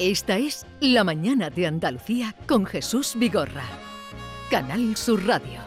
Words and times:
Esta 0.00 0.38
es 0.38 0.64
La 0.78 1.02
Mañana 1.02 1.50
de 1.50 1.66
Andalucía 1.66 2.32
con 2.46 2.66
Jesús 2.66 3.14
Vigorra. 3.16 3.64
Canal 4.48 4.96
Sur 4.96 5.26
Radio. 5.26 5.58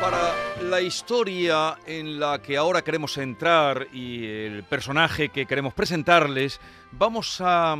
Para 0.00 0.32
la 0.62 0.80
historia 0.80 1.76
en 1.86 2.18
la 2.18 2.40
que 2.40 2.56
ahora 2.56 2.80
queremos 2.80 3.18
entrar 3.18 3.88
y 3.92 4.24
el 4.24 4.62
personaje 4.62 5.28
que 5.28 5.44
queremos 5.44 5.74
presentarles, 5.74 6.58
vamos 6.92 7.38
a 7.42 7.76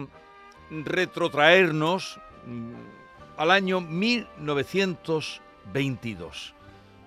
retrotraernos 0.71 2.21
al 3.37 3.51
año 3.51 3.81
1922, 3.81 6.55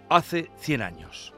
hace 0.10 0.52
100 0.58 0.82
años. 0.82 1.34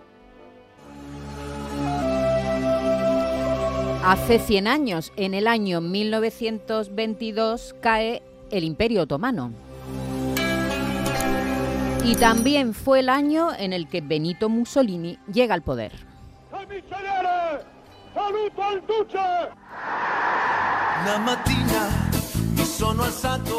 Hace 4.04 4.40
100 4.40 4.68
años, 4.68 5.14
en 5.16 5.34
el 5.34 5.48
año 5.48 5.80
1922, 5.82 7.76
cae 7.82 8.22
el 8.52 8.64
Imperio 8.64 9.02
Otomano. 9.04 9.52
Y 12.04 12.16
también 12.16 12.74
fue 12.76 13.00
el 13.00 13.10
año 13.10 13.50
en 13.58 13.74
el 13.74 13.90
que 13.90 14.02
Benito 14.02 14.48
Mussolini 14.48 15.18
llega 15.32 15.56
al 15.56 15.64
poder. 15.64 15.92
Saluto 18.14 18.64
al 18.64 18.86
duce! 18.86 19.18
Sono 21.06 21.32
alzato. 21.32 22.05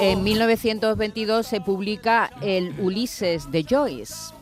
En 0.00 0.25
1922 0.25 1.47
se 1.47 1.61
publica 1.61 2.31
el 2.42 2.75
Ulises 2.81 3.50
de 3.50 3.64
Joyce. 3.64 4.34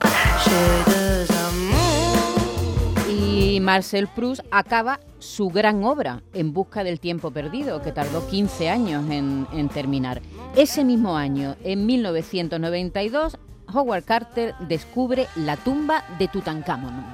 Y 3.08 3.60
Marcel 3.60 4.08
Proust 4.08 4.42
acaba 4.50 4.98
su 5.20 5.48
gran 5.48 5.84
obra, 5.84 6.22
En 6.32 6.52
busca 6.52 6.82
del 6.82 6.98
tiempo 6.98 7.30
perdido, 7.30 7.82
que 7.82 7.92
tardó 7.92 8.26
15 8.26 8.68
años 8.68 9.04
en, 9.10 9.68
terminar. 9.68 10.20
Ese 10.56 10.84
mismo 10.84 11.16
año, 11.16 11.56
en 11.62 11.86
1992, 11.86 13.36
Howard 13.72 14.04
Carter 14.04 14.54
descubre 14.60 15.28
la 15.36 15.56
tumba 15.56 16.04
de 16.18 16.28
Tutankamón. 16.28 17.04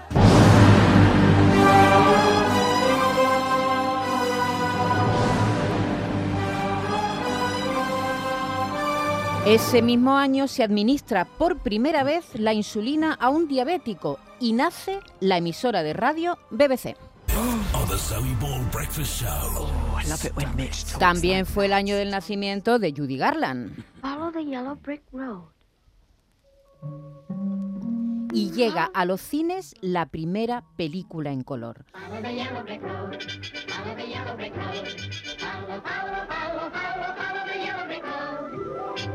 Ese 9.47 9.81
mismo 9.81 10.17
año 10.17 10.47
se 10.49 10.63
administra 10.63 11.25
por 11.25 11.59
primera 11.59 12.05
vez 12.05 12.39
la 12.39 12.53
insulina 12.53 13.15
a 13.15 13.31
un 13.31 13.49
diabético 13.49 14.19
y 14.39 14.53
nace 14.53 15.01
la 15.21 15.39
emisora 15.39 15.83
de 15.83 15.95
radio 15.95 16.39
BBC. 16.51 16.95
Oh, 17.37 17.87
Show. 19.03 19.69
También 20.99 21.47
fue 21.47 21.67
el 21.67 21.73
año 21.73 21.97
del 21.97 22.11
nacimiento 22.11 22.79
de 22.79 22.93
Judy 22.93 23.17
Garland 23.17 23.83
Follow 24.03 24.31
the 24.31 24.45
yellow 24.45 24.77
brick 24.77 25.03
road. 25.13 25.45
y 28.33 28.51
llega 28.53 28.91
a 28.95 29.05
los 29.05 29.21
cines 29.21 29.75
la 29.81 30.07
primera 30.07 30.65
película 30.77 31.33
en 31.33 31.43
color. 31.43 31.85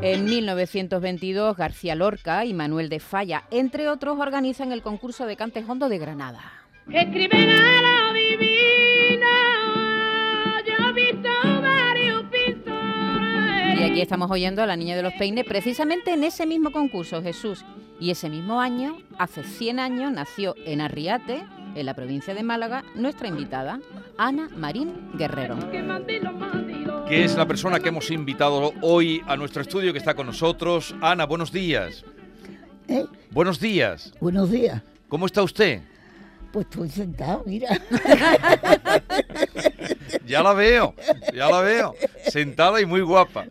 En 0.08 0.24
1922, 0.24 1.56
García 1.56 1.96
Lorca 1.96 2.44
y 2.44 2.54
Manuel 2.54 2.88
de 2.88 3.00
Falla, 3.00 3.42
entre 3.50 3.88
otros, 3.88 4.20
organizan 4.20 4.70
el 4.70 4.80
concurso 4.80 5.26
de 5.26 5.34
Cantes 5.34 5.68
Hondo 5.68 5.88
de 5.88 5.98
Granada. 5.98 6.40
Escriben 6.88 7.50
a 7.50 7.82
la 7.82 8.12
divina, 8.12 9.26
yo 10.64 10.74
he 10.88 10.92
visto 10.92 11.28
varios 11.60 12.22
pintores. 12.30 13.80
Y 13.80 13.82
aquí 13.82 14.00
estamos 14.00 14.30
oyendo 14.30 14.62
a 14.62 14.66
la 14.66 14.76
Niña 14.76 14.94
de 14.94 15.02
los 15.02 15.12
Peines 15.14 15.44
precisamente 15.44 16.12
en 16.12 16.22
ese 16.22 16.46
mismo 16.46 16.70
concurso, 16.70 17.20
Jesús. 17.20 17.64
Y 17.98 18.12
ese 18.12 18.30
mismo 18.30 18.60
año, 18.60 18.98
hace 19.18 19.42
100 19.42 19.80
años, 19.80 20.12
nació 20.12 20.54
en 20.66 20.82
Arriate, 20.82 21.42
en 21.74 21.84
la 21.84 21.94
provincia 21.94 22.32
de 22.32 22.44
Málaga, 22.44 22.84
nuestra 22.94 23.26
invitada, 23.26 23.80
Ana 24.18 24.50
Marín 24.56 25.10
Guerrero. 25.14 25.56
Que 27.08 27.24
es 27.24 27.36
la 27.36 27.46
persona 27.46 27.78
que 27.80 27.88
hemos 27.88 28.10
invitado 28.10 28.72
hoy 28.82 29.22
a 29.26 29.36
nuestro 29.36 29.62
estudio 29.62 29.92
que 29.92 29.98
está 29.98 30.14
con 30.14 30.26
nosotros. 30.26 30.94
Ana, 31.00 31.24
buenos 31.24 31.52
días. 31.52 32.04
¿Eh? 32.88 33.04
Buenos 33.30 33.60
días. 33.60 34.12
Buenos 34.20 34.50
días. 34.50 34.82
¿Cómo 35.08 35.26
está 35.26 35.42
usted? 35.42 35.82
Pues 36.52 36.66
estoy 36.66 36.88
sentado, 36.90 37.42
mira. 37.46 37.68
Ya 40.26 40.42
la 40.42 40.54
veo, 40.54 40.94
ya 41.34 41.48
la 41.48 41.60
veo. 41.60 41.94
Sentada 42.28 42.80
y 42.80 42.86
muy 42.86 43.00
guapa. 43.00 43.46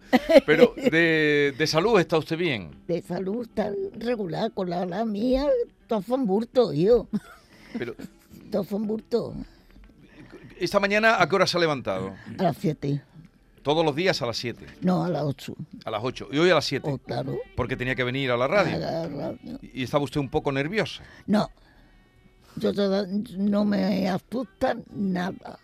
Pero 0.45 0.73
de, 0.75 1.53
de 1.57 1.67
salud 1.67 1.97
está 1.99 2.17
usted 2.17 2.37
bien. 2.37 2.71
De 2.87 3.01
salud 3.01 3.43
está 3.43 3.71
regular 3.97 4.51
con 4.51 4.69
la, 4.69 4.85
la 4.85 5.05
mía. 5.05 5.45
Todos 5.87 6.05
son 6.05 6.25
burtos, 6.25 6.75
yo. 6.75 7.07
Pero 7.77 7.95
Todos 8.51 8.67
son 8.67 8.87
burtos. 8.87 9.35
esta 10.59 10.79
mañana, 10.81 11.21
¿a 11.21 11.29
qué 11.29 11.35
hora 11.35 11.47
se 11.47 11.55
ha 11.57 11.61
levantado? 11.61 12.13
A 12.37 12.43
las 12.43 12.57
7. 12.57 13.01
Todos 13.65 13.83
los 13.83 13.95
días 13.95 14.21
a 14.21 14.27
las 14.27 14.37
7, 14.37 14.63
No, 14.81 15.03
a 15.05 15.09
las 15.09 15.23
8. 15.23 15.55
a 15.85 15.89
las 15.89 16.01
8 16.03 16.29
y 16.31 16.37
hoy 16.37 16.51
a 16.51 16.53
las 16.53 16.65
7, 16.65 16.87
Oh, 16.87 16.99
claro. 16.99 17.35
porque 17.55 17.75
tenía 17.75 17.95
que 17.95 18.03
venir 18.03 18.29
a 18.29 18.37
la 18.37 18.45
A 18.45 18.47
radio. 18.47 18.77
la 18.77 19.07
radio. 19.07 19.59
Y 19.73 19.81
estaba 19.81 20.03
usted 20.03 20.19
un 20.19 20.29
poco 20.29 20.51
nerviosa. 20.51 21.01
No. 21.25 21.49
Yo 22.57 22.71
no 23.39 23.65
me 23.65 24.07
asusta 24.07 24.77
nada. 24.93 25.57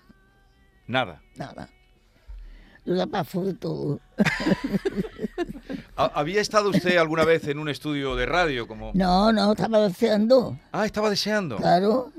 Nada. 0.88 1.22
Nada. 1.36 1.70
Yo 2.86 2.96
la 2.96 3.06
paso 3.06 3.46
de 3.46 3.54
todo. 3.54 4.00
¿Ha- 5.96 6.12
¿Había 6.16 6.42
estado 6.42 6.72
usted 6.72 6.98
alguna 6.98 7.24
vez 7.24 7.48
en 7.48 7.60
un 7.60 7.70
estudio 7.70 8.16
de 8.16 8.26
radio 8.26 8.68
como... 8.68 8.92
No, 8.96 9.32
no, 9.32 9.52
estaba 9.52 9.80
deseando. 9.88 10.58
Ah, 10.72 10.88
estaba 10.88 11.12
deseando. 11.12 11.58
Claro. 11.58 12.12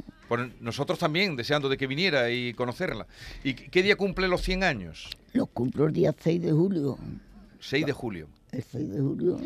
Nosotros 0.60 0.98
también, 1.00 1.34
deseando 1.36 1.68
de 1.68 1.76
que 1.76 1.86
viniera 1.88 2.30
y 2.30 2.54
conocerla. 2.54 3.06
¿Y 3.44 3.52
qué 3.54 3.82
día 3.82 3.96
cumple 3.96 4.28
los 4.28 4.40
100 4.42 4.62
años? 4.64 5.10
Lo 5.32 5.46
cumplo 5.46 5.86
el 5.86 5.92
día 5.92 6.14
6 6.18 6.42
de 6.42 6.52
julio. 6.52 6.98
6 7.60 7.86
de 7.86 7.92
julio. 7.92 8.28
El 8.50 8.62
6 8.62 8.90
de 8.90 9.00
julio. 9.00 9.38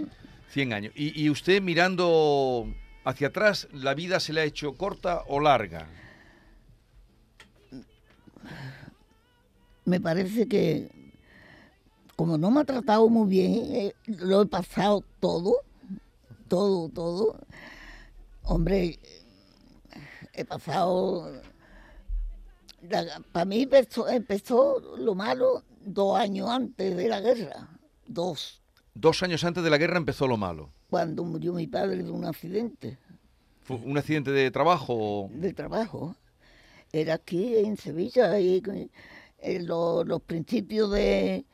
100 0.51 0.73
años. 0.73 0.93
¿Y, 0.97 1.21
y 1.23 1.31
usted 1.31 1.63
mirando 1.63 2.67
hacia 3.05 3.29
atrás, 3.29 3.69
la 3.73 3.95
vida 3.95 4.21
se 4.21 4.33
le 4.33 4.41
ha 4.41 4.45
hecho 4.45 4.75
corta 4.75 5.23
o 5.29 5.41
larga? 5.41 5.89
me 9.87 10.01
parece 10.01 10.47
que 10.49 10.91
como 12.17 12.37
no 12.39 12.51
me 12.51 12.61
ha 12.61 12.65
tratado 12.65 13.09
muy 13.09 13.29
bien, 13.29 13.55
eh, 13.75 13.95
lo 14.07 14.43
he 14.43 14.47
pasado 14.47 15.05
todo, 15.21 15.63
todo, 16.49 16.89
todo. 16.89 17.39
Hombre, 18.43 18.99
he 20.33 20.45
pasado... 20.45 21.31
Para 23.33 23.45
mí 23.45 23.63
empezó, 23.63 24.09
empezó 24.09 24.81
lo 24.97 25.15
malo 25.15 25.63
dos 25.87 26.19
años 26.19 26.49
antes 26.51 26.97
de 26.97 27.09
la 27.09 27.21
guerra, 27.21 27.69
dos, 28.07 28.61
Dos 28.95 29.23
años 29.23 29.45
antes 29.45 29.63
de 29.63 29.69
la 29.71 29.77
guerra 29.79 29.99
empezó 29.99 30.27
lo 30.27 30.37
malo. 30.37 30.71
cuando 30.91 31.23
murió 31.25 31.53
mi 31.53 31.67
padre 31.67 32.03
de 32.03 32.11
un 32.11 32.25
accidente 32.25 32.99
¿Fue 33.63 33.77
un 33.77 33.99
accidente 33.99 34.31
de 34.31 34.51
trabajo? 34.51 35.29
de 35.33 35.53
trabajo. 35.53 36.15
Era 36.93 37.15
aquí 37.15 37.57
en 37.57 37.77
Sevilla, 37.77 38.39
y, 38.39 38.63
en 39.41 39.67
lo- 39.67 40.05
los 40.05 40.23
principios 40.23 40.91
de, 40.93 41.45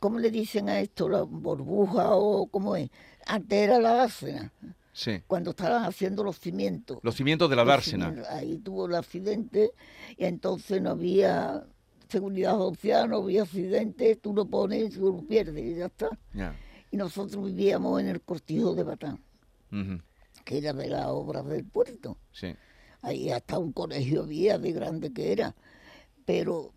¿cómo 0.00 0.18
le 0.18 0.30
dicen 0.30 0.68
a 0.68 0.80
esto? 0.80 1.08
La 1.08 1.22
burbuja 1.22 2.10
o 2.16 2.46
cómo 2.46 2.74
es. 2.76 2.90
Antes 3.26 3.58
era 3.58 3.78
la 3.78 3.92
dársena, 3.94 4.52
Sí. 4.92 5.20
cuando 5.26 5.50
estaban 5.50 5.84
haciendo 5.84 6.24
los 6.24 6.40
cimientos. 6.40 6.98
Los 7.02 7.16
cimientos 7.16 7.50
de 7.50 7.56
la 7.56 7.62
Los 7.64 7.68
dársena. 7.68 8.14
Ahí 8.30 8.56
tuvo 8.58 8.86
el 8.86 8.94
accidente 8.94 9.72
y 10.16 10.24
entonces 10.24 10.80
no 10.80 10.90
había 10.90 11.64
seguridad 12.08 12.52
social, 12.56 13.08
no 13.10 13.16
había 13.18 13.42
accidente, 13.42 14.16
tú 14.16 14.34
lo 14.34 14.46
pones 14.46 14.84
y 14.94 14.98
tú 14.98 15.12
lo 15.12 15.26
pierdes 15.26 15.64
y 15.64 15.76
ya 15.76 15.86
está. 15.86 16.08
Y 16.90 16.96
nosotros 16.96 17.44
vivíamos 17.46 18.00
en 18.00 18.08
el 18.08 18.20
cortijo 18.20 18.74
de 18.74 18.82
Batán, 18.84 19.18
que 20.44 20.58
era 20.58 20.72
de 20.72 20.88
las 20.88 21.06
obras 21.06 21.46
del 21.46 21.64
puerto. 21.64 22.16
Sí. 22.32 22.54
Ahí 23.02 23.30
hasta 23.30 23.58
un 23.58 23.72
colegio 23.72 24.22
había 24.22 24.58
de 24.58 24.72
grande 24.72 25.12
que 25.12 25.32
era. 25.32 25.54
Pero 26.24 26.72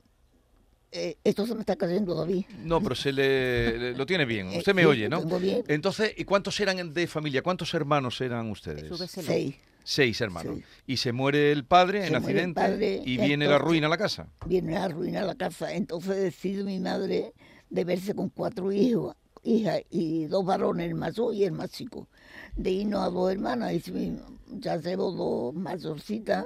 eh, 0.92 1.18
esto 1.24 1.46
se 1.48 1.54
me 1.56 1.62
está 1.62 1.76
cayendo, 1.76 2.14
David. 2.16 2.46
No, 2.64 2.82
pero 2.82 2.96
se 2.96 3.12
le, 3.12 3.78
le- 3.78 3.94
lo 3.94 4.06
tiene 4.06 4.26
bien. 4.26 4.48
Eh, 4.54 4.58
Usted 4.60 4.74
me 4.76 4.82
sí, 4.82 4.88
oye, 4.88 5.04
lo 5.10 5.18
¿no? 5.18 5.20
tengo 5.24 5.40
bien. 5.40 5.64
Entonces, 5.68 6.14
¿y 6.18 6.24
cuántos 6.26 6.60
eran 6.60 6.94
de 6.94 7.08
familia? 7.08 7.42
¿Cuántos 7.42 7.74
hermanos 7.74 8.20
eran 8.22 8.50
ustedes? 8.52 8.86
Seis. 9.10 9.56
Seis 9.84 10.22
hermanos. 10.22 10.58
Sí. 10.58 10.64
Y 10.88 10.98
se 10.98 11.12
muere 11.12 11.52
el 11.52 11.66
padre 11.66 12.04
en 12.04 12.10
Se 12.10 12.16
accidente 12.16 12.62
padre, 12.62 13.02
y 13.06 13.18
viene 13.18 13.48
la 13.48 13.58
ruina 13.58 13.88
a 13.88 13.90
la 13.90 13.98
casa. 13.98 14.28
Viene 14.46 14.78
a 14.78 14.86
arruinar 14.86 15.26
la 15.26 15.36
casa. 15.36 15.74
Entonces 15.74 16.18
decide 16.18 16.64
mi 16.64 16.80
madre 16.80 17.34
de 17.70 17.84
verse 17.84 18.14
con 18.14 18.30
cuatro 18.30 18.72
hijos, 18.72 19.16
hijas 19.44 19.82
y 19.90 20.26
dos 20.26 20.46
varones, 20.46 20.88
el 20.88 20.96
mayor 20.96 21.34
y 21.34 21.44
el 21.44 21.54
más 21.54 21.72
chico. 21.72 22.08
De 22.56 22.72
irnos 22.72 23.02
a 23.02 23.10
dos 23.10 23.32
hermanas, 23.32 23.74
y 23.74 24.18
ya 24.60 24.78
llevo 24.78 25.12
dos 25.12 25.54
mayorcitas 25.56 26.46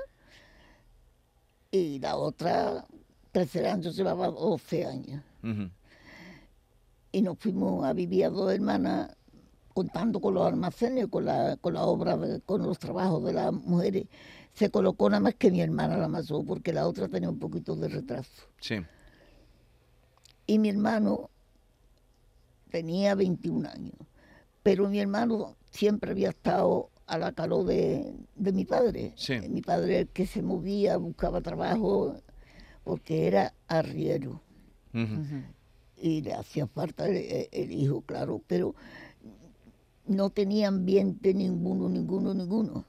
y 1.74 1.98
la 1.98 2.18
otra, 2.18 2.86
tercer 3.32 3.66
año, 3.66 3.90
llevaba 3.90 4.28
12 4.28 4.86
años. 4.86 5.24
Ujú. 5.42 5.72
Y 7.12 7.22
nos 7.24 7.40
fuimos 7.40 7.84
a 7.84 7.94
vivir 7.94 8.26
a 8.26 8.30
dos 8.30 8.54
hermanas 8.54 9.18
contando 9.74 10.20
con 10.20 10.34
los 10.36 10.46
almacenes, 10.46 11.08
con 11.08 11.26
la, 11.26 11.58
con 11.58 11.74
la 11.74 11.84
obra, 11.84 12.18
con 12.46 12.64
los 12.64 12.80
trabajos 12.80 13.24
de 13.26 13.34
las 13.34 13.52
mujeres. 13.52 14.06
Se 14.54 14.70
colocó 14.70 15.10
nada 15.10 15.20
más 15.20 15.36
que 15.36 15.52
mi 15.52 15.62
hermana 15.62 15.98
la 15.98 16.08
mayor, 16.08 16.46
porque 16.46 16.74
la 16.74 16.88
otra 16.88 17.08
tenía 17.08 17.30
un 17.30 17.40
poquito 17.40 17.76
de 17.76 17.88
retraso. 17.88 18.44
Sí. 18.60 18.76
Y 20.46 20.60
mi 20.60 20.70
hermano 20.70 21.30
tenía 22.70 23.16
21 23.16 23.68
años. 23.68 23.96
Pero 24.62 24.90
mi 24.90 25.00
hermano 25.00 25.56
siempre 25.72 26.12
había 26.12 26.30
estado 26.30 26.90
a 27.08 27.18
la 27.18 27.32
calor 27.32 27.66
de, 27.66 28.14
de 28.36 28.52
mi 28.52 28.66
padre. 28.66 29.14
Sí. 29.16 29.40
Mi 29.50 29.62
padre 29.62 30.00
el 30.00 30.08
que 30.08 30.26
se 30.26 30.42
movía, 30.42 30.98
buscaba 30.98 31.42
trabajo, 31.42 32.16
porque 32.84 33.28
era 33.28 33.54
arriero. 33.68 34.42
Ujú. 34.94 35.42
Y 35.98 36.22
le 36.22 36.34
hacía 36.34 36.68
falta 36.68 37.08
el, 37.08 37.48
el 37.52 37.72
hijo, 37.72 38.02
claro, 38.02 38.42
pero 38.48 38.76
no 40.08 40.30
tenía 40.30 40.68
ambiente 40.68 41.34
ninguno, 41.34 41.90
ninguno, 41.90 42.34
ninguno. 42.34 42.86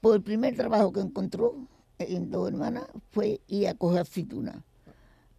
Pues 0.00 0.16
el 0.16 0.22
primer 0.22 0.56
trabajo 0.56 0.92
que 0.92 1.00
encontró 1.00 1.54
en 1.98 2.30
dos 2.30 2.48
hermanas 2.48 2.84
fue 3.10 3.40
ir 3.48 3.68
a 3.68 3.74
coger 3.74 4.00
aceituna 4.00 4.64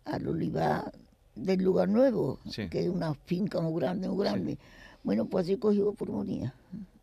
al 0.05 0.27
olivar 0.27 0.91
del 1.35 1.63
lugar 1.63 1.89
nuevo, 1.89 2.39
Sí. 2.49 2.69
que 2.69 2.81
es 2.83 2.89
una 2.89 3.13
finca 3.13 3.59
muy 3.59 3.79
grande, 3.81 4.07
muy 4.07 4.23
grande. 4.23 4.57
Bueno, 5.03 5.25
pues 5.25 5.45
así 5.45 5.57
cogió 5.57 5.91
pulmonía. 5.93 6.53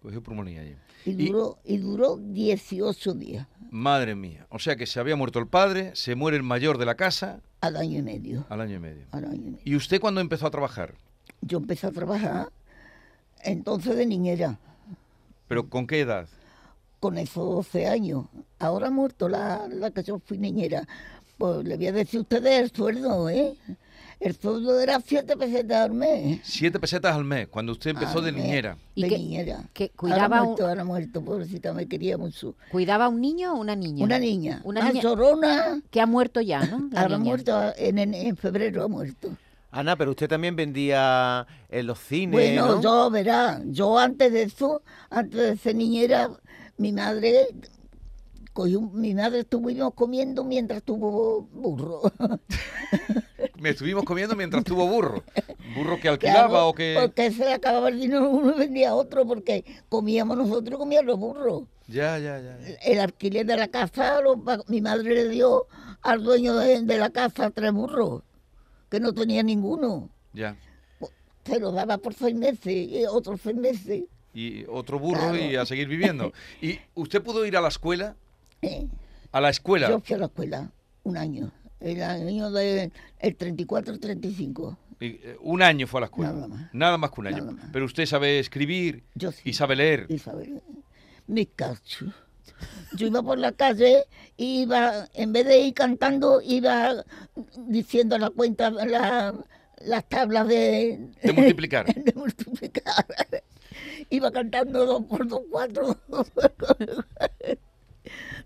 Cogió 0.03 0.23
pulmonía 0.23 0.63
allí. 0.63 0.75
Y 1.05 1.11
Y- 1.11 1.27
duró, 1.29 1.59
y 1.65 1.79
duró 1.79 2.17
18 2.17 3.15
días, 3.15 3.47
Madre 3.73 4.17
mía. 4.17 4.47
O 4.51 4.59
sea 4.59 4.75
que 4.75 4.85
se 4.87 4.99
había 4.99 5.15
muerto 5.15 5.39
el 5.39 5.47
padre, 5.47 5.93
se 5.95 6.17
muere 6.17 6.37
el 6.37 6.43
mayor 6.43 6.77
de 6.77 6.87
la 6.87 6.97
casa 6.97 7.41
al 7.61 7.77
año 7.77 7.99
y 8.01 8.03
medio. 8.03 8.45
al 8.49 8.61
año 8.63 8.77
y 8.77 8.79
medio. 8.81 9.07
Al 9.13 9.25
año 9.27 9.35
y 9.37 9.51
medio. 9.53 9.59
¿Y 9.65 9.77
usted 9.77 10.01
cuándo 10.01 10.21
empezó 10.21 10.47
a 10.47 10.51
trabajar? 10.51 10.95
Yo 11.41 11.59
empecé 11.59 11.87
a 11.87 11.93
trabajar 11.93 12.51
entonces 13.45 13.97
de 13.97 14.07
niñera. 14.07 14.59
¿Pero 15.49 15.69
con 15.69 15.87
qué 15.87 16.01
edad? 16.01 16.29
con 17.01 17.17
esos 17.17 17.37
12 17.73 17.87
años. 17.87 18.27
Ahora 18.59 18.89
ha 18.89 18.91
muerto 18.91 19.27
la, 19.27 19.67
la 19.69 19.91
que 19.91 20.03
yo 20.03 20.19
fui 20.19 20.37
niñera. 20.37 20.87
Pues 21.39 21.65
le 21.65 21.79
voy 21.79 21.87
a 21.87 21.93
decir 21.93 22.19
a 22.19 22.21
ustedes 22.21 22.61
el 22.61 22.71
sueldo, 22.71 23.31
¿eh? 23.31 23.55
El 24.21 24.37
sueldo 24.37 24.79
era 24.79 25.01
7 25.01 25.35
pesetas 25.39 25.79
al 25.81 25.93
mes. 25.95 26.41
Siete 26.45 26.79
pesetas 26.79 27.17
al 27.17 27.25
mes, 27.25 27.49
cuando 27.49 27.73
usted 27.73 27.93
empezó 27.93 28.19
Al 28.19 28.27
de 28.27 28.33
mes, 28.33 28.45
niñera. 28.45 28.77
¿Y 28.95 29.09
de 29.09 29.17
niñera. 29.17 29.65
que 29.73 29.85
ahora 29.85 29.97
cuidaba 29.97 30.43
un- 30.43 30.61
ahora 30.61 30.83
ha 30.83 30.85
muerto, 30.85 31.25
pobrecita, 31.25 31.73
me 31.73 31.87
quería 31.87 32.19
mucho. 32.19 32.55
¿Cuidaba 32.71 33.07
a 33.07 33.09
un 33.09 33.23
niño 33.23 33.55
o 33.55 33.57
una 33.61 33.75
niña? 33.75 34.05
Una 34.05 34.19
niña, 34.19 34.61
Una 34.65 34.81
una 34.81 34.91
niña 34.91 35.03
llorona. 35.03 35.81
que 35.91 36.03
ha 36.03 36.07
muerto 36.07 36.43
ya, 36.43 36.67
¿no? 36.67 36.91
La 36.93 37.01
Ahora 37.01 37.17
ha 37.17 37.19
muerto, 37.19 37.73
en, 37.79 37.97
en, 37.99 38.13
en 38.13 38.37
febrero 38.37 38.85
ha 38.85 38.89
muerto. 38.89 39.31
Ana, 39.73 39.97
pero 39.97 40.11
usted 40.11 40.29
también 40.29 40.57
vendía 40.57 41.47
en 41.69 41.87
los 41.87 41.99
cines, 42.01 42.33
Bueno, 42.33 42.67
¿no? 42.77 42.83
yo, 42.83 43.11
verá, 43.11 43.61
yo 43.67 43.99
antes 43.99 44.33
de 44.33 44.43
eso, 44.43 44.83
antes 45.11 45.41
de 45.41 45.57
ser 45.57 45.77
niñera, 45.77 46.31
mi 46.77 46.93
madre, 46.93 47.47
cogió, 48.53 48.81
mi 48.81 49.15
madre 49.15 49.41
estuvimos 49.41 49.95
comiendo 49.95 50.43
mientras 50.45 50.83
tuvo 50.83 51.43
burro. 51.53 52.03
Me 53.59 53.71
estuvimos 53.71 54.05
comiendo 54.05 54.35
mientras 54.35 54.65
tuvo 54.65 54.87
burro. 54.89 55.23
¿Burro 55.77 56.01
que 56.01 56.09
alquilaba 56.09 56.49
Claro, 56.49 56.69
o 56.69 56.75
que...? 56.75 56.97
Porque 56.99 57.31
se 57.31 57.45
le 57.45 57.53
acababa 57.53 57.91
el 57.91 58.01
dinero 58.01 58.29
uno 58.31 58.55
y 58.57 58.59
vendía 58.59 58.95
otro, 58.95 59.27
porque 59.27 59.65
comíamos 59.89 60.37
nosotros 60.37 60.75
y 60.75 60.79
comían 60.79 61.05
los 61.07 61.19
burros. 61.19 61.65
Ya, 61.87 62.19
ya, 62.19 62.39
ya. 62.41 62.59
ya. 62.59 62.75
El 62.85 63.01
alquiler 63.01 63.45
de 63.47 63.57
la 63.57 63.69
casa, 63.69 64.21
lo 64.23 64.43
mi 64.69 64.81
madre 64.81 65.15
le 65.15 65.29
dio 65.29 65.67
al 66.03 66.23
dueño 66.25 66.57
de, 66.57 66.81
de 66.83 66.99
la 66.99 67.11
casa 67.11 67.51
tres 67.51 67.73
burros, 67.73 68.23
que 68.91 69.01
no 69.01 69.13
tenía 69.15 69.43
ninguno. 69.43 70.11
ya. 70.33 70.57
Se 71.45 71.59
los 71.59 71.73
daba 71.75 71.97
por 71.97 72.13
seis 72.13 72.35
meses, 72.37 72.67
y 72.67 73.03
otros 73.07 73.41
seis 73.43 73.57
meses. 73.57 74.05
Y 74.35 74.65
otro 74.69 74.99
burro 74.99 75.35
y 75.35 75.57
a 75.57 75.65
seguir 75.65 75.89
viviendo. 75.89 76.33
¿Y 76.61 76.79
usted 76.95 77.23
pudo 77.23 77.47
ir 77.47 77.57
a 77.57 77.63
la 77.63 77.69
escuela? 77.69 78.15
¿eh? 78.61 78.87
A 79.33 79.41
la 79.41 79.49
escuela. 79.49 79.89
Yo 79.89 80.01
fui 80.01 80.17
a 80.17 80.19
la 80.19 80.27
escuela 80.27 80.71
un 81.03 81.17
año, 81.17 81.51
el 81.81 82.03
año 82.03 82.51
del 82.51 82.93
el 83.19 83.39
34-35. 83.39 84.77
Y, 85.01 85.07
eh, 85.07 85.37
un 85.41 85.63
año 85.63 85.87
fue 85.87 85.99
a 85.99 86.03
la 86.03 86.07
escuela. 86.07 86.33
Nada 86.33 86.49
más. 86.49 86.75
Nada 86.75 86.99
más 86.99 87.11
que 87.11 87.21
un 87.21 87.27
año. 87.29 87.57
Pero 87.73 87.87
usted 87.87 88.05
sabe 88.05 88.39
escribir 88.39 89.03
Yo 89.15 89.33
sí. 89.33 89.41
y 89.45 89.55
sabe 89.55 89.77
leer. 89.77 90.07
Isabel, 90.11 90.63
mi 91.27 91.47
cacho. 91.47 92.13
Yo 92.97 93.07
iba 93.07 93.23
por 93.23 93.39
la 93.39 93.53
calle 93.53 94.05
y 94.37 94.63
iba, 94.63 95.09
en 95.15 95.33
vez 95.33 95.47
de 95.47 95.61
ir 95.61 95.75
cantando, 95.75 96.41
iba 96.43 97.05
diciendo 97.69 98.19
la 98.19 98.31
cuenta, 98.31 98.71
la- 98.71 99.35
las 99.83 100.09
tablas 100.09 100.47
de, 100.49 100.99
De 101.23 101.33
multiplicar. 101.33 101.87
de 101.95 102.13
multiplicar. 102.15 103.07
Iba 104.11 104.31
cantando 104.31 104.85
dos 104.85 105.05
por 105.05 105.27
dos, 105.27 105.41
cuatro. 105.51 105.97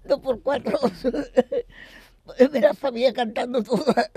dos 0.04 0.20
por 0.20 0.42
cuatro. 0.42 0.78
Me 2.52 2.60
la 2.60 2.74
sabía 2.74 3.12
cantando 3.12 3.62
todas. 3.62 4.10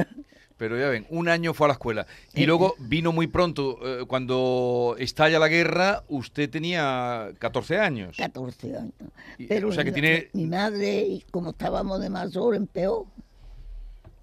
Pero 0.57 0.77
ya 0.79 0.89
ven, 0.89 1.05
un 1.11 1.29
año 1.29 1.53
fue 1.53 1.65
a 1.65 1.69
la 1.69 1.73
escuela. 1.73 2.07
Y 2.33 2.45
luego 2.47 2.73
vino 2.79 3.11
muy 3.11 3.27
pronto, 3.27 3.77
eh, 3.83 4.05
cuando 4.07 4.95
estalla 4.97 5.37
la 5.37 5.47
guerra, 5.47 6.03
usted 6.07 6.49
tenía 6.49 7.29
14 7.37 7.77
años. 7.79 8.17
14 8.17 8.75
años. 8.75 8.93
Y- 9.37 9.45
Pero 9.45 9.69
o 9.69 9.71
sea 9.71 9.83
que 9.83 9.91
mi- 9.91 9.93
tiene- 10.01 10.29
mi 10.33 10.47
madre, 10.47 11.01
y 11.01 11.21
como 11.29 11.51
estábamos 11.51 11.99
de 12.01 12.09
mayor, 12.09 12.55
empeoró. 12.55 13.05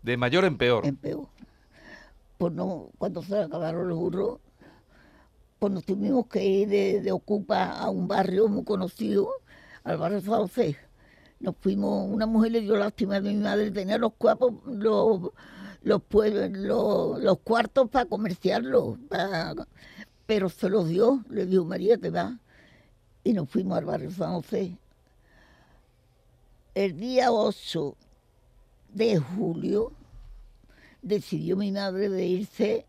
De 0.02 0.16
mayor 0.16 0.44
en 0.44 0.56
peor. 0.58 0.84
empeoró. 0.86 1.28
Pues 2.37 2.52
no, 2.52 2.88
cuando 2.98 3.22
se 3.22 3.38
acabaron 3.38 3.88
los 3.88 3.96
burros, 3.96 4.38
pues 5.60 5.72
nos 5.72 5.84
tuvimos 5.84 6.26
que 6.26 6.44
ir 6.44 6.69
de, 6.69 7.00
de 7.00 7.12
Ocupa 7.12 7.70
a 7.78 7.88
un 7.90 8.08
barrio 8.08 8.48
muy 8.48 8.64
conocido, 8.64 9.30
al 9.85 9.99
barrio 9.99 10.20
Sauce. 10.20 10.76
Nos 11.38 11.54
fuimos, 11.61 12.09
una 12.11 12.26
mujer 12.26 12.52
le 12.52 12.61
dio 12.62 12.76
lástima 12.76 13.20
de 13.20 13.32
mi 13.32 13.37
madre, 13.37 13.70
tenía 13.70 13.99
los 13.99 14.12
cuartos, 14.14 14.52
los, 14.66 15.30
los, 15.85 16.03
pueblos- 16.03 16.50
los, 16.59 17.23
los 17.23 17.38
cuartos 17.41 17.88
para 17.88 18.07
comerciarlos, 18.07 18.99
para- 19.09 19.55
pero 20.26 20.49
se 20.49 20.69
los 20.69 20.88
dio, 20.88 21.23
le 21.31 21.47
dijo 21.47 21.64
María, 21.64 21.97
te 21.99 22.11
va. 22.11 22.38
Y 23.23 23.33
nos 23.33 23.49
fuimos 23.49 23.79
al 23.79 23.85
barrio 23.85 24.11
San 24.11 24.35
José. 24.35 24.76
El 26.75 26.99
día 26.99 27.31
8 27.31 27.97
de 28.93 29.19
julio 29.19 29.93
decidió 31.03 31.57
mi 31.57 31.71
madre 31.71 32.09
de 32.09 32.26
irse 32.26 32.87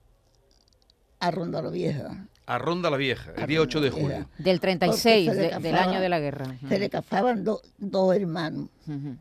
a 1.19 1.31
Ronda 1.31 1.61
la 1.61 1.69
Vieja. 1.69 2.27
A 2.47 2.57
Ronda 2.57 2.89
la 2.89 2.97
Vieja, 2.97 3.31
el 3.35 3.43
A 3.43 3.47
día 3.47 3.61
8 3.61 3.81
de 3.81 3.89
la 3.89 3.93
julio. 3.93 4.07
Vieja. 4.07 4.29
Del 4.37 4.59
36, 4.59 5.27
Porque 5.27 5.39
se 5.41 5.47
le 5.49 5.55
de- 5.55 5.61
del 5.61 5.71
casaba- 5.75 5.91
año 5.91 6.01
de 6.01 6.09
la 6.09 6.19
guerra. 6.19 6.45
Se 6.67 6.79
le 6.79 6.89
casaban 6.89 7.43
do- 7.43 7.61
dos 7.77 8.15
hermanos. 8.15 8.69
Ujú. 8.87 9.15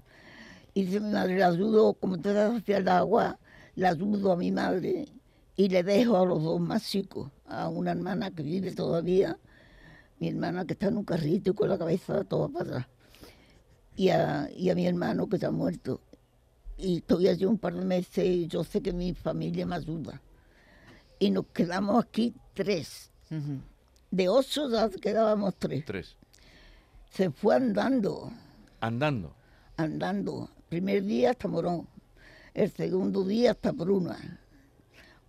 Y 0.75 0.85
dice 0.85 1.00
mi 1.00 1.11
madre, 1.12 1.37
le 1.37 1.45
ayudo, 1.45 1.95
como 1.95 2.19
te 2.19 2.33
das 2.33 2.54
hacia 2.57 2.78
el 2.78 2.88
agua, 2.88 3.38
le 3.76 3.87
ayudo 3.87 4.33
a 4.33 4.37
mi 4.37 4.50
madre 4.52 5.07
y 5.57 5.69
le 5.69 5.83
dejo 5.83 6.16
a 6.16 6.26
los 6.26 6.43
dos 6.43 6.61
más 6.61 6.88
chicos, 6.88 7.31
a 7.47 7.69
una 7.69 7.93
hermana 7.93 8.31
que 8.31 8.43
vive 8.43 8.73
todavía, 8.73 9.38
mi 10.19 10.28
hermana 10.28 10.64
que 10.64 10.75
está 10.75 10.88
en 10.88 10.99
un 10.99 11.04
carrito 11.04 11.50
y 11.50 11.54
con 11.54 11.69
la 11.69 11.78
cabeza 11.78 12.25
toda 12.25 12.49
para 12.49 12.64
atrás, 12.64 12.87
y 13.97 14.09
a, 14.09 14.49
y 14.54 14.71
a 14.71 14.75
mi 14.75 14.87
hermano 14.87 15.28
que 15.28 15.38
ya 15.38 15.49
ha 15.49 15.52
muerto. 15.52 16.00
Y 16.76 16.99
estoy 16.99 17.28
allí 17.28 17.45
un 17.45 17.59
par 17.59 17.75
de 17.75 17.85
meses 17.85 18.25
y 18.25 18.47
yo 18.49 18.64
sé 18.64 18.81
que 18.81 18.93
mi 18.93 19.14
familia 19.14 19.64
me 19.64 19.76
ayuda. 19.76 20.21
Y 21.21 21.31
nos 21.31 21.47
quedamos 21.47 22.02
aquí 22.02 22.35
tres. 22.52 23.12
Ujú. 23.31 23.61
De 24.11 24.28
ocho 24.28 24.69
ya 24.69 24.88
quedábamos 24.88 25.54
tres. 25.57 25.85
Tres. 25.85 26.16
Se 27.11 27.31
fue 27.31 27.54
andando. 27.54 28.33
Andando. 28.81 29.35
andando. 29.76 30.50
Primer 30.69 31.04
día 31.04 31.31
hasta 31.31 31.47
Morón, 31.47 31.87
el 32.54 32.70
segundo 32.70 33.25
día 33.25 33.50
hasta 33.52 33.73
Pruna, 33.73 34.40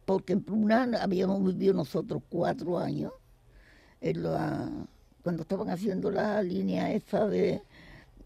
porque 0.06 0.34
en 0.34 0.44
Pruna 0.44 0.88
habíamos 1.02 1.44
vivido 1.44 1.74
nosotros 1.74 2.22
cuatro 2.30 2.78
años, 2.78 3.12
en 4.02 4.24
la- 4.24 4.70
cuando 5.24 5.42
estaban 5.42 5.70
haciendo 5.70 6.12
la 6.12 6.42
línea 6.44 6.92
esa 6.94 7.28
de, 7.28 7.62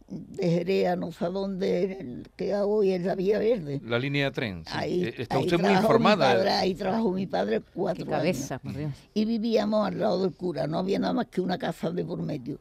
de 0.10 0.50
Jerea, 0.50 0.96
no 0.98 1.12
sé 1.14 1.26
dónde, 1.28 2.24
que 2.36 2.54
hoy 2.56 2.92
es 2.92 3.04
la 3.04 3.16
Vía 3.16 3.40
Verde. 3.40 3.80
La 3.86 3.98
línea 4.00 4.26
de 4.26 4.32
tren. 4.32 4.64
sí. 4.66 4.72
Ahí, 4.76 5.04
Eh, 5.06 5.14
Está 5.20 5.38
ahí 5.38 5.44
usted 5.44 5.58
muy 5.60 5.64
trabajó 5.70 5.88
mi 5.94 5.96
informada. 5.96 6.34
padre, 6.34 6.50
ahí 6.50 6.76
trabajó 6.76 7.12
mi 7.12 7.28
padre 7.28 7.62
Qué 7.62 7.66
cuatro 7.74 8.06
cabeza, 8.08 8.56
años. 8.56 8.62
por 8.64 8.76
Dios. 8.78 8.92
Y 9.14 9.24
vivíamos 9.26 9.88
al 9.88 10.00
lado 10.00 10.22
del 10.24 10.34
cura, 10.34 10.68
no 10.68 10.80
había 10.80 11.00
nada 11.00 11.14
más 11.14 11.28
que 11.28 11.40
una 11.40 11.58
casa 11.58 11.90
de 11.92 12.04
por 12.04 12.22
medio. 12.22 12.60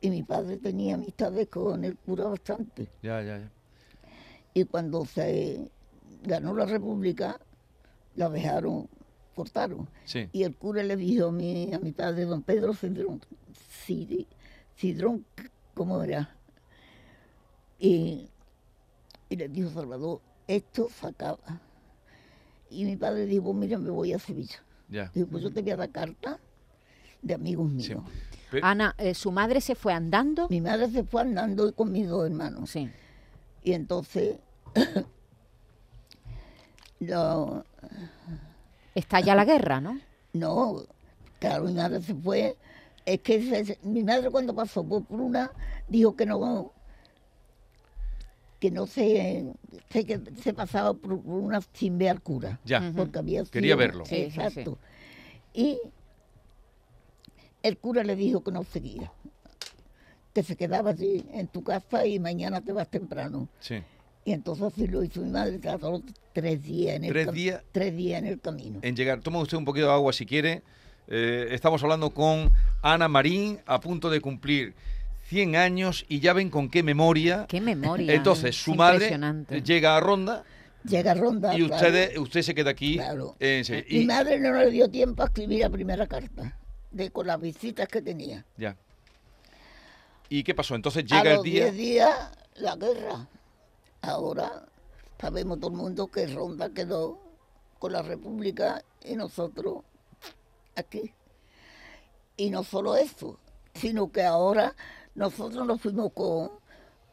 Y 0.00 0.08
mi 0.10 0.22
padre 0.22 0.56
tenía 0.56 0.94
amistades 0.94 1.48
con 1.48 1.84
el 1.84 1.96
cura 1.96 2.24
bastante. 2.28 2.88
Ya, 3.02 3.20
ya, 3.22 3.38
ya. 3.38 3.50
Y 4.60 4.64
cuando 4.64 5.04
se 5.04 5.70
ganó 6.24 6.52
la 6.54 6.66
República, 6.66 7.38
la 8.16 8.28
dejaron 8.28 8.88
cortaron. 9.36 9.88
Sí. 10.04 10.28
Y 10.32 10.42
el 10.42 10.56
cura 10.56 10.82
le 10.82 10.96
dijo 10.96 11.26
a 11.28 11.32
mi, 11.32 11.72
a 11.72 11.78
mi 11.78 11.92
padre, 11.92 12.24
don 12.24 12.42
Pedro 12.42 12.74
Cidrón, 12.74 13.20
Cid- 13.86 14.26
Cidrón, 14.76 15.24
¿cómo 15.74 16.02
era? 16.02 16.34
Y, 17.78 18.28
y 19.28 19.36
le 19.36 19.48
dijo 19.48 19.70
Salvador, 19.70 20.20
esto 20.48 20.88
se 20.90 21.06
acaba. 21.06 21.38
Y 22.68 22.84
mi 22.84 22.96
padre 22.96 23.26
dijo, 23.26 23.54
mira, 23.54 23.78
me 23.78 23.90
voy 23.90 24.12
a 24.12 24.18
Sevilla. 24.18 24.56
Ya. 24.88 25.08
Dijo, 25.14 25.28
pues 25.28 25.44
yo 25.44 25.52
te 25.52 25.62
voy 25.62 25.70
a 25.70 25.76
dar 25.76 25.90
carta 25.90 26.40
de 27.22 27.34
amigos 27.34 27.70
Sí. 27.78 27.94
míos. 27.94 28.04
Ana, 28.62 28.94
eh, 28.98 29.14
¿su 29.14 29.30
madre 29.30 29.60
se 29.60 29.76
fue 29.76 29.92
andando? 29.92 30.48
Mi 30.48 30.60
madre 30.60 30.88
se 30.90 31.04
fue 31.04 31.20
andando 31.20 31.72
con 31.74 31.92
mis 31.92 32.08
dos 32.08 32.26
hermanos. 32.26 32.70
Sí. 32.70 32.90
Y 33.62 33.72
entonces, 33.74 34.38
lo- 37.00 37.64
Está 38.94 39.20
ya 39.20 39.34
la 39.34 39.44
guerra, 39.44 39.80
¿no? 39.80 39.98
no, 40.32 40.82
claro, 41.38 41.64
mi 41.64 41.72
madre 41.74 42.02
se 42.02 42.14
fue. 42.14 42.56
Es 43.06 43.20
que 43.20 43.40
se- 43.42 43.64
se- 43.64 43.78
mi 43.82 44.02
madre 44.04 44.30
cuando 44.30 44.54
pasó 44.54 44.84
por 44.84 45.04
una 45.08 45.50
dijo 45.88 46.14
que 46.16 46.26
no, 46.26 46.72
que 48.60 48.70
no 48.70 48.86
se, 48.86 49.52
se, 49.90 50.04
que 50.04 50.20
se 50.42 50.52
pasaba 50.52 50.94
por 50.94 51.12
una 51.14 51.60
sin 51.72 51.96
ver 51.96 52.10
al 52.10 52.20
cura. 52.20 52.60
Ya. 52.64 52.92
Porque 52.94 53.18
había 53.20 53.44
Quería 53.44 53.70
sido- 53.74 53.78
verlo. 53.78 54.04
Sí, 54.04 54.16
sí, 54.16 54.30
sí. 54.32 54.40
Exacto. 54.40 54.78
Y 55.54 55.80
el 57.62 57.78
cura 57.78 58.02
le 58.04 58.14
dijo 58.16 58.42
que 58.44 58.50
no 58.52 58.64
seguía, 58.64 59.10
que 60.34 60.42
se 60.42 60.56
quedaba 60.56 60.90
allí 60.90 61.24
en 61.32 61.46
tu 61.48 61.62
casa 61.64 62.04
y 62.06 62.18
mañana 62.18 62.60
te 62.60 62.72
vas 62.72 62.88
temprano. 62.90 63.48
Sí. 63.60 63.82
Y 64.28 64.32
entonces 64.32 64.66
así 64.66 64.86
lo 64.86 65.02
hizo 65.02 65.22
mi 65.22 65.30
madre, 65.30 65.58
tardó 65.58 66.02
tres 66.34 66.62
días 66.62 66.96
en 66.96 67.04
el 67.04 67.12
Tres 67.14 67.32
días. 67.32 67.62
tres 67.72 67.96
días 67.96 68.18
en 68.20 68.28
el 68.28 68.38
camino. 68.38 68.78
En 68.82 68.94
llegar. 68.94 69.22
Toma 69.22 69.38
usted 69.38 69.56
un 69.56 69.64
poquito 69.64 69.86
de 69.86 69.92
agua 69.92 70.12
si 70.12 70.26
quiere. 70.26 70.62
Eh, 71.06 71.48
estamos 71.52 71.82
hablando 71.82 72.10
con 72.10 72.50
Ana 72.82 73.08
Marín, 73.08 73.58
a 73.64 73.80
punto 73.80 74.10
de 74.10 74.20
cumplir 74.20 74.74
100 75.28 75.56
años 75.56 76.04
y 76.10 76.20
ya 76.20 76.34
ven 76.34 76.50
con 76.50 76.68
qué 76.68 76.82
memoria. 76.82 77.46
Qué 77.48 77.62
memoria. 77.62 78.12
Entonces, 78.12 78.50
es 78.50 78.56
su 78.62 78.74
madre 78.74 79.18
llega 79.64 79.96
a 79.96 80.00
Ronda 80.00 80.44
Llega 80.84 81.12
a 81.12 81.14
Ronda. 81.14 81.54
y 81.56 81.64
claro, 81.66 81.74
ustedes, 81.74 82.18
usted 82.18 82.42
se 82.42 82.54
queda 82.54 82.68
aquí. 82.68 82.96
Claro. 82.96 83.34
Mi 83.88 84.04
madre 84.04 84.38
no 84.40 84.52
le 84.52 84.70
dio 84.70 84.90
tiempo 84.90 85.22
a 85.22 85.26
escribir 85.26 85.60
la 85.60 85.70
primera 85.70 86.06
carta, 86.06 86.54
de 86.90 87.10
con 87.10 87.26
las 87.26 87.40
visitas 87.40 87.88
que 87.88 88.02
tenía. 88.02 88.44
ya. 88.58 88.76
¿Y 90.28 90.42
qué 90.42 90.54
pasó? 90.54 90.74
Entonces 90.74 91.04
a 91.10 91.16
llega 91.16 91.30
el 91.30 91.36
los 91.36 91.44
día. 91.44 91.64
10 91.72 91.76
días, 91.78 92.30
la 92.56 92.76
guerra. 92.76 93.26
Ahora 94.08 94.66
sabemos 95.20 95.58
todo 95.60 95.70
el 95.70 95.76
mundo 95.76 96.08
que 96.08 96.26
Ronda 96.26 96.70
quedó 96.70 97.18
con 97.78 97.92
la 97.92 98.02
República 98.02 98.82
y 99.04 99.16
nosotros 99.16 99.84
aquí. 100.76 101.12
Y 102.36 102.50
no 102.50 102.62
solo 102.64 102.96
eso, 102.96 103.38
sino 103.74 104.10
que 104.10 104.22
ahora 104.22 104.74
nosotros 105.14 105.66
nos 105.66 105.80
fuimos 105.80 106.12
con, 106.12 106.50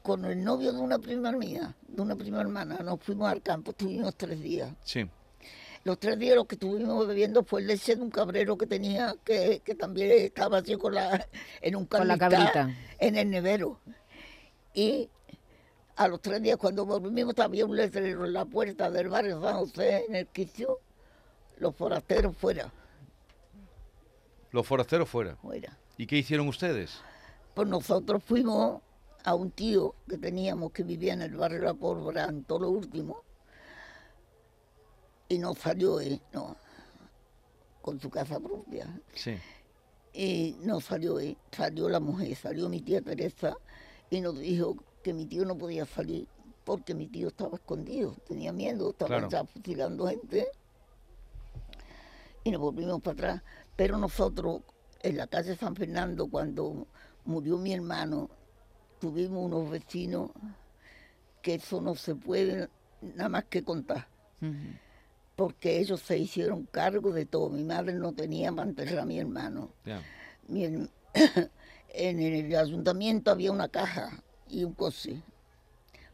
con 0.04 0.26
el 0.26 0.44
novio 0.44 0.72
de 0.72 0.80
una 0.80 1.00
prima 1.00 1.32
mía, 1.32 1.76
de 1.88 2.02
una 2.02 2.16
prima 2.16 2.42
hermana, 2.42 2.78
nos 2.84 3.00
fuimos 3.02 3.32
al 3.32 3.42
campo, 3.42 3.72
estuvimos 3.72 4.16
tres 4.16 4.40
días. 4.42 4.72
Sí. 4.84 5.10
Los 5.84 6.00
tres 6.00 6.18
días 6.18 6.36
lo 6.36 6.46
que 6.46 6.56
estuvimos 6.56 7.08
bebiendo 7.08 7.44
fue 7.44 7.62
leche 7.62 7.96
de 7.96 8.02
un 8.02 8.10
cabrero 8.10 8.58
que 8.58 8.66
tenía, 8.66 9.16
que, 9.24 9.62
que 9.64 9.76
también 9.76 10.12
estaba 10.12 10.60
así 10.60 10.76
con 10.78 10.94
la, 10.96 11.28
en 11.62 11.76
un 11.76 11.86
Con 11.86 12.08
la 12.08 12.18
cabrita. 12.18 12.76
en 13.00 13.16
el 13.18 13.30
nevero. 13.30 13.80
Y 14.74 15.10
a 15.96 16.08
los 16.08 16.22
tres 16.22 16.42
días, 16.42 16.58
cuando 16.58 16.86
volvimos, 16.86 17.38
había 17.40 17.66
un 17.66 17.76
letrero 17.76 18.26
en 18.26 18.34
la 18.34 18.46
puerta 18.46 18.90
del 18.92 19.10
barrio 19.10 19.42
San 19.42 19.56
José, 19.58 20.06
en 20.08 20.16
el 20.16 20.28
quicio, 20.28 20.80
los 21.58 21.76
forasteros 21.76 22.36
fuera, 22.36 22.72
Los 24.52 24.68
forasteros 24.68 25.08
fuera. 25.10 25.36
fuera. 25.38 25.78
¿Y 25.98 26.06
qué 26.08 26.18
hicieron 26.18 26.48
ustedes? 26.48 27.00
Pues 27.54 27.68
nosotros 27.68 28.22
fuimos 28.24 28.82
a 29.24 29.34
un 29.36 29.52
tío 29.52 29.96
que 30.08 30.18
teníamos 30.18 30.72
que 30.72 30.84
vivía 30.84 31.14
en 31.14 31.22
el 31.22 31.36
barrio 31.36 31.62
La 31.62 31.74
Pólvora, 31.74 32.26
en 32.26 32.44
todo 32.44 32.60
lo 32.60 32.70
último, 32.70 33.24
y 35.30 35.38
no 35.40 35.54
salió 35.56 36.00
él, 36.00 36.22
no, 36.34 36.56
con 37.82 38.00
su 38.00 38.10
casa 38.10 38.40
propia. 38.40 38.88
Sí. 39.14 39.38
Y 40.14 40.58
no 40.62 40.80
salió 40.82 41.20
él, 41.20 41.38
salió 41.52 41.90
la 41.90 42.00
mujer, 42.00 42.36
salió 42.36 42.70
mi 42.70 42.82
tía 42.82 43.02
Teresa 43.02 43.58
y 44.10 44.22
nos 44.22 44.38
dijo 44.40 44.76
que 45.06 45.14
mi 45.14 45.28
tío 45.28 45.46
no 45.46 45.56
podía 45.56 45.86
salir 45.86 46.28
porque 46.64 46.96
mi 46.96 47.06
tío 47.06 47.28
estaba 47.28 47.58
escondido, 47.58 48.16
tenía 48.28 48.52
miedo, 48.52 48.90
estaba 48.90 49.10
Claro. 49.10 49.30
ya 49.30 49.46
fusilando 49.46 50.08
gente. 50.08 50.48
Y 52.44 52.50
nos 52.50 52.60
volvimos 52.60 53.04
para 53.04 53.14
atrás. 53.14 53.44
Pero 53.76 54.00
nosotros, 54.00 54.62
en 55.04 55.18
la 55.18 55.28
calle 55.28 55.56
San 55.56 55.76
Fernando, 55.76 56.28
cuando 56.28 56.88
murió 57.24 57.60
mi 57.60 57.72
hermano, 57.72 58.32
tuvimos 59.00 59.46
unos 59.46 59.70
vecinos 59.70 60.32
que 61.44 61.54
eso 61.54 61.82
no 61.82 61.94
se 61.94 62.16
puede 62.16 62.68
nada 63.02 63.30
más 63.30 63.44
que 63.44 63.64
contar 63.64 64.08
porque 65.36 65.80
ellos 65.80 66.02
se 66.02 66.18
hicieron 66.18 66.66
cargo 66.66 67.12
de 67.12 67.26
todo. 67.28 67.50
Mi 67.50 67.64
madre 67.64 67.94
no 67.94 68.14
tenía 68.14 68.52
para 68.52 68.70
enterrar 68.70 69.00
a 69.00 69.06
mi 69.06 69.20
hermano. 69.20 69.70
Mi 70.48 70.64
en 71.90 72.20
el 72.20 72.56
ayuntamiento 72.56 73.30
había 73.32 73.52
una 73.52 73.68
caja 73.68 74.24
y 74.50 74.64
un 74.64 74.74
coche 74.74 75.22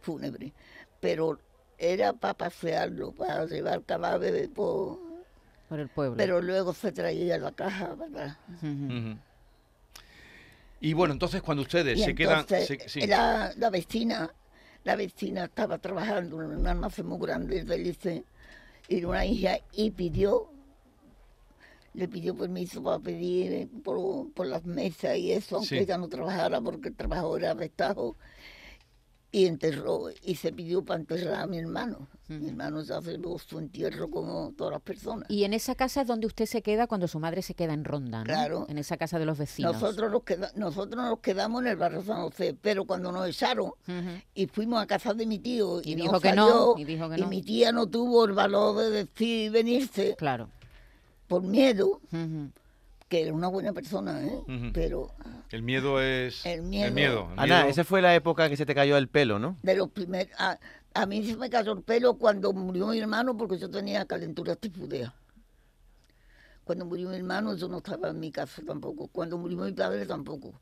fúnebre, 0.01 0.51
pero 0.99 1.39
era 1.77 2.13
para 2.13 2.33
pasearlo, 2.35 3.11
para 3.11 3.45
llevar 3.45 3.83
cadáveres, 3.83 4.49
por- 4.49 4.99
Por 5.69 5.79
el 5.79 5.89
pueblo. 5.89 6.17
pero 6.17 6.41
luego 6.41 6.73
se 6.73 6.91
traía 6.91 7.37
la 7.37 7.51
caja, 7.51 7.95
¿verdad? 7.95 8.37
Y 10.79 10.93
bueno, 10.93 11.13
entonces 11.13 11.41
cuando 11.41 11.61
ustedes 11.63 11.99
Y 11.99 12.03
se 12.03 12.15
quedan. 12.15 12.47
se- 12.47 12.89
sí. 12.89 13.05
la, 13.07 13.53
la 13.57 13.69
vecina, 13.69 14.33
la 14.83 14.95
vecina 14.95 15.45
estaba 15.45 15.77
trabajando 15.77 16.41
en 16.41 16.51
un 16.57 16.67
almacén 16.67 17.05
muy 17.05 17.19
grande 17.19 17.63
de 17.63 17.77
Lice, 17.77 18.23
y 18.87 19.03
una 19.03 19.23
hija, 19.25 19.59
y 19.73 19.91
pidió, 19.91 20.50
le 21.93 22.07
pidió 22.07 22.35
permiso 22.35 22.81
para 22.81 22.99
pedir 22.99 23.51
eh, 23.51 23.69
por, 23.83 24.31
por 24.33 24.47
las 24.47 24.65
mesas 24.65 25.17
y 25.17 25.31
eso, 25.31 25.57
aunque 25.57 25.69
Sí. 25.69 25.77
ella 25.77 25.97
no 25.97 26.07
trabajara 26.07 26.61
porque 26.61 26.89
el 26.89 26.95
trabajo 26.95 27.35
era 27.37 27.53
vestajo, 27.53 28.15
y 29.33 29.45
enterró, 29.45 30.09
y 30.25 30.35
se 30.35 30.51
pidió 30.51 30.83
para 30.83 30.99
enterrar 30.99 31.35
a 31.35 31.47
mi 31.47 31.57
hermano. 31.57 32.09
Mi 32.27 32.49
hermano 32.49 32.81
ya 32.83 33.01
celebró 33.01 33.37
su 33.39 33.59
entierro 33.59 34.09
como 34.09 34.51
todas 34.57 34.73
las 34.73 34.81
personas. 34.81 35.29
Y 35.29 35.45
en 35.45 35.53
esa 35.53 35.73
casa 35.75 36.01
es 36.01 36.07
donde 36.07 36.27
usted 36.27 36.45
se 36.45 36.61
queda 36.61 36.85
cuando 36.85 37.07
su 37.07 37.17
madre 37.17 37.41
se 37.41 37.53
queda 37.53 37.73
en 37.73 37.85
Ronda, 37.85 38.19
¿no? 38.19 38.23
Claro. 38.25 38.65
En 38.67 38.77
esa 38.77 38.97
casa 38.97 39.19
de 39.19 39.25
los 39.25 39.37
vecinos. 39.37 39.73
Nosotros 39.73 40.11
nos, 40.11 40.23
queda- 40.23 40.51
nosotros 40.55 41.01
nos 41.01 41.19
quedamos 41.19 41.61
en 41.61 41.67
el 41.69 41.75
barrio 41.77 42.01
San 42.03 42.21
José, 42.23 42.57
pero 42.61 42.83
cuando 42.85 43.13
nos 43.13 43.25
echaron 43.27 43.71
y 44.33 44.47
fuimos 44.47 44.81
a 44.81 44.85
casa 44.85 45.13
de 45.13 45.25
mi 45.25 45.39
tío 45.39 45.81
y, 45.81 45.91
Y 45.91 45.95
dijo 45.95 46.19
que 46.19 46.33
no, 46.33 46.75
y 46.77 46.83
dijo 46.83 47.09
que 47.09 47.17
y 47.17 47.21
no. 47.21 47.27
mi 47.29 47.41
tía 47.41 47.71
no 47.71 47.87
tuvo 47.87 48.25
el 48.25 48.33
valor 48.33 48.77
de 48.79 48.89
decir 48.89 49.49
venirse 49.51 50.15
Claro. 50.17 50.49
Por 51.31 51.43
miedo, 51.43 52.01
que 53.07 53.21
era 53.21 53.31
una 53.33 53.47
buena 53.47 53.71
persona, 53.71 54.21
¿eh? 54.21 54.71
Pero 54.73 55.07
El 55.49 55.63
miedo 55.63 56.01
es. 56.01 56.45
El 56.45 56.61
miedo. 56.63 56.87
El 56.89 56.93
miedo. 56.93 57.29
el 57.31 57.39
Ana, 57.39 57.55
miedo- 57.59 57.69
esa 57.69 57.85
fue 57.85 58.01
la 58.01 58.13
época 58.13 58.49
que 58.49 58.57
se 58.57 58.65
te 58.65 58.75
cayó 58.75 58.97
el 58.97 59.07
pelo, 59.07 59.39
¿no? 59.39 59.55
de 59.63 59.75
los 59.75 59.89
primeros... 59.91 60.29
A, 60.37 60.59
a 60.93 61.05
mí 61.05 61.25
se 61.25 61.37
me 61.37 61.49
cayó 61.49 61.71
el 61.71 61.83
pelo 61.83 62.15
cuando 62.15 62.51
murió 62.51 62.87
mi 62.87 62.99
hermano 62.99 63.37
porque 63.37 63.57
yo 63.57 63.69
tenía 63.69 64.03
calentura 64.05 64.57
tifudea. 64.57 65.13
Cuando 66.65 66.83
murió 66.85 67.07
mi 67.09 67.15
hermano 67.15 67.55
yo 67.55 67.69
no 67.69 67.77
estaba 67.77 68.09
en 68.09 68.19
mi 68.19 68.29
casa 68.29 68.61
tampoco. 68.67 69.07
Cuando 69.07 69.37
murió 69.37 69.59
mi 69.59 69.71
padre 69.71 70.05
tampoco. 70.05 70.59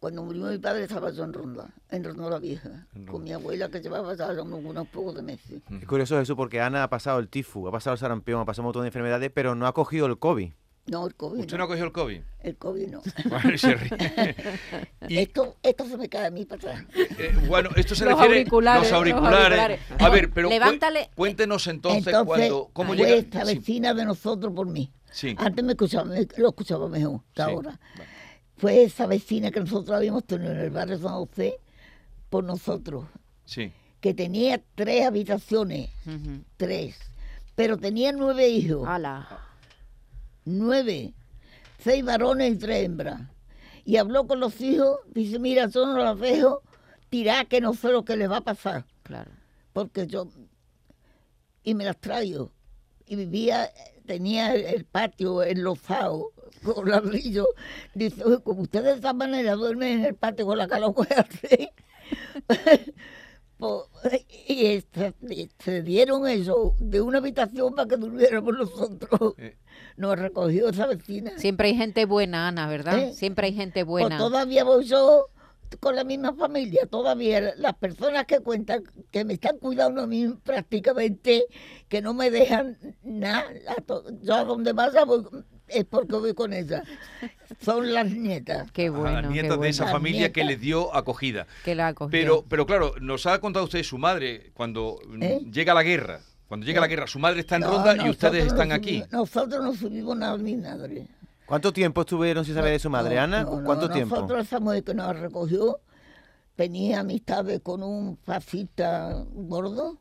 Cuando 0.00 0.22
murió 0.22 0.46
mi 0.46 0.58
padre 0.58 0.82
estaba 0.84 1.10
yo 1.10 1.24
en 1.24 1.32
Ronda, 1.32 1.68
en 1.90 2.04
Ronda 2.04 2.30
la 2.30 2.38
Vieja, 2.38 2.86
Ronda. 2.94 3.12
con 3.12 3.24
mi 3.24 3.32
abuela 3.32 3.68
que 3.68 3.80
llevaba 3.80 4.14
ya 4.14 4.30
unos, 4.42 4.60
unos 4.64 4.88
pocos 4.88 5.14
de 5.14 5.22
meses. 5.22 5.62
Es 5.80 5.86
curioso 5.86 6.20
eso 6.20 6.36
porque 6.36 6.60
Ana 6.60 6.82
ha 6.82 6.90
pasado 6.90 7.18
el 7.18 7.28
tifus, 7.28 7.68
ha 7.68 7.72
pasado 7.72 7.94
el 7.94 7.98
sarampión, 8.00 8.40
ha 8.40 8.44
pasado 8.44 8.62
un 8.62 8.66
montón 8.66 8.82
de 8.82 8.88
enfermedades, 8.88 9.30
pero 9.34 9.54
no 9.54 9.66
ha 9.66 9.72
cogido 9.74 10.06
el 10.06 10.18
COVID. 10.18 10.52
No, 10.88 11.04
el 11.04 11.16
COVID 11.16 11.40
¿Usted 11.40 11.56
no. 11.56 11.64
no 11.64 11.68
cogió 11.68 11.84
el 11.84 11.90
COVID? 11.90 12.20
El 12.44 12.56
COVID 12.58 12.86
no. 12.88 13.02
Bueno, 13.28 13.52
y 13.52 13.58
se 13.58 13.74
ríe. 13.74 14.36
Y, 15.08 15.18
Esto, 15.18 15.56
esto 15.62 15.84
se 15.86 15.96
me 15.96 16.08
cae 16.08 16.26
a 16.26 16.30
mí 16.30 16.44
para 16.44 16.74
atrás. 16.74 16.84
eh, 17.18 17.36
bueno, 17.48 17.70
esto 17.74 17.94
se 17.96 18.04
Los 18.08 18.14
refiere 18.14 18.38
auriculares, 18.38 18.82
los 18.82 18.90
los 18.92 18.98
auriculares. 18.98 19.58
auriculares. 19.58 19.80
A 19.98 20.08
ver, 20.10 20.30
pero 20.32 20.46
cu- 20.48 20.54
Levántale. 20.54 21.10
cuéntenos 21.16 21.66
entonces, 21.66 22.06
Entonces, 22.06 22.26
cuando 22.26 22.70
cómo 22.72 22.94
llega. 22.94 23.08
esta 23.16 23.44
sí, 23.44 23.56
vecina 23.58 23.94
de 23.94 24.04
nosotros 24.04 24.52
por 24.54 24.68
mí. 24.68 24.92
sí, 25.10 25.34
Antes 25.38 25.64
me 25.64 25.72
escuchaba, 25.72 26.04
me- 26.04 26.26
lo 26.36 26.48
escuchaba 26.50 26.88
mejor 26.88 27.20
que 27.34 27.42
sí. 27.42 27.50
ahora. 27.50 27.80
Vale. 27.98 28.10
Fue 28.56 28.82
esa 28.84 29.06
vecina 29.06 29.50
que 29.50 29.60
nosotros 29.60 29.96
habíamos 29.96 30.24
tenido 30.24 30.52
en 30.52 30.58
el 30.58 30.70
barrio 30.70 30.98
San 30.98 31.12
José 31.12 31.58
por 32.30 32.42
nosotros, 32.44 33.06
Sí, 33.44 33.72
que 34.00 34.14
tenía 34.14 34.60
tres 34.74 35.04
habitaciones, 35.06 35.90
tres, 36.56 36.96
pero 37.54 37.76
tenía 37.76 38.12
nueve 38.12 38.48
hijos. 38.48 38.86
Ala. 38.88 39.28
nueve, 40.44 41.14
seis 41.78 42.04
varones 42.04 42.54
y 42.54 42.56
tres 42.56 42.84
hembras. 42.84 43.20
Y 43.84 43.96
habló 43.98 44.26
con 44.26 44.40
los 44.40 44.60
hijos, 44.60 44.98
dice, 45.14 45.38
mira, 45.38 45.68
yo 45.68 45.86
no 45.86 45.96
las 45.98 46.18
dejo 46.18 46.62
tirar 47.08 47.46
que 47.46 47.60
no 47.60 47.72
sé 47.74 47.88
lo 47.90 48.04
que 48.04 48.16
les 48.16 48.28
va 48.30 48.38
a 48.38 48.44
pasar, 48.44 48.84
Claro. 49.04 49.30
porque 49.72 50.06
yo, 50.08 50.28
y 51.62 51.74
me 51.74 51.84
las 51.84 51.98
traigo. 52.00 52.50
y 53.06 53.14
vivía, 53.14 53.70
tenía 54.06 54.52
el, 54.54 54.64
el 54.64 54.84
patio 54.84 55.44
enlozado 55.44 56.32
con 56.62 56.88
ladrillo. 56.88 57.46
Dice, 57.94 58.24
"Oye, 58.24 58.38
como 58.42 58.62
usted 58.62 58.82
de 58.82 58.92
esa 58.94 59.12
manera 59.12 59.54
duerme 59.54 59.92
en 59.92 60.04
el 60.04 60.14
patio 60.14 60.46
con 60.46 60.58
la 60.58 60.68
cara 60.68 60.86
así. 61.16 61.70
Y 64.48 64.84
y 65.30 65.50
se 65.58 65.82
dieron 65.82 66.28
eso 66.28 66.74
de 66.78 67.00
una 67.00 67.18
habitación 67.18 67.74
para 67.74 67.88
que 67.88 67.96
durmiéramos 67.96 68.54
nosotros. 68.54 69.34
Eh. 69.38 69.56
Nos 69.96 70.18
recogió 70.18 70.68
esa 70.68 70.86
vecina. 70.86 71.32
Siempre 71.38 71.68
hay 71.68 71.74
gente 71.74 72.04
buena, 72.04 72.48
Ana, 72.48 72.68
¿verdad? 72.68 72.98
¿Eh? 72.98 73.14
Siempre 73.14 73.46
hay 73.46 73.54
gente 73.54 73.84
Pues 73.86 74.02
buena. 74.04 74.18
todavía 74.18 74.62
voy 74.62 74.84
yo 74.84 75.30
con 75.80 75.96
la 75.96 76.04
misma 76.04 76.34
familia, 76.34 76.86
todavía 76.86 77.54
las 77.56 77.74
personas 77.74 78.26
que 78.26 78.40
cuentan, 78.40 78.84
que 79.10 79.24
me 79.24 79.34
están 79.34 79.58
cuidando 79.58 80.02
a 80.02 80.06
mí 80.06 80.28
prácticamente, 80.44 81.46
que 81.88 82.00
no 82.02 82.14
me 82.14 82.30
dejan 82.30 82.76
nada, 83.02 83.50
yo 84.22 84.34
a 84.34 84.44
donde 84.44 84.72
vaya 84.74 85.04
voy, 85.04 85.24
es 85.68 85.84
porque 85.84 86.14
voy 86.16 86.34
con 86.34 86.52
ellas, 86.52 86.82
son 87.60 87.92
las 87.92 88.10
nietas. 88.10 88.70
Qué 88.72 88.88
bueno, 88.90 89.20
las 89.20 89.22
qué 89.22 89.28
nietas 89.32 89.50
de 89.50 89.56
bueno. 89.56 89.70
esa 89.70 89.84
Las 89.84 89.92
familia 89.92 90.32
que 90.32 90.42
nietas. 90.44 90.58
le 90.60 90.64
dio 90.64 90.94
acogida. 90.94 91.46
Que 91.64 91.74
la 91.74 91.88
acogió. 91.88 92.10
Pero, 92.10 92.44
pero 92.48 92.66
claro, 92.66 92.92
nos 93.00 93.26
ha 93.26 93.38
contado 93.40 93.64
usted 93.64 93.82
su 93.82 93.98
madre 93.98 94.50
cuando 94.54 94.98
mm, 95.08 95.22
¿Eh? 95.22 95.40
llega 95.50 95.74
la 95.74 95.82
guerra. 95.82 96.20
Cuando 96.48 96.64
llega 96.64 96.80
la 96.80 96.86
guerra, 96.86 97.06
su 97.08 97.18
madre 97.18 97.40
está 97.40 97.56
en 97.56 97.62
No, 97.62 97.70
ronda 97.72 97.94
y 97.94 97.96
nosotros 97.96 98.14
ustedes 98.16 98.44
no 98.44 98.50
están 98.52 98.72
aquí. 98.72 99.00
subimos- 99.00 99.12
nosotros 99.12 99.64
no 99.64 99.74
subimos 99.74 100.16
nada 100.16 100.32
a 100.34 100.38
mi 100.38 100.56
madre. 100.56 101.08
¿Cuánto 101.44 101.72
tiempo 101.72 102.00
estuvieron 102.02 102.44
sin 102.44 102.54
saber 102.54 102.72
de 102.72 102.78
su 102.78 102.90
madre, 102.90 103.16
No, 103.16 103.22
Ana? 103.22 103.42
no, 103.42 103.56
no, 103.60 103.64
¿Cuánto 103.64 103.88
tiempo? 103.90 104.14
Nosotros 104.16 104.46
esa 104.46 104.60
mujer 104.60 104.84
que 104.84 104.94
nos 104.94 105.18
recogió 105.18 105.78
tenía 106.54 107.00
amistades 107.00 107.60
con 107.60 107.82
un 107.82 108.16
fascista 108.18 109.24
gordo, 109.32 109.98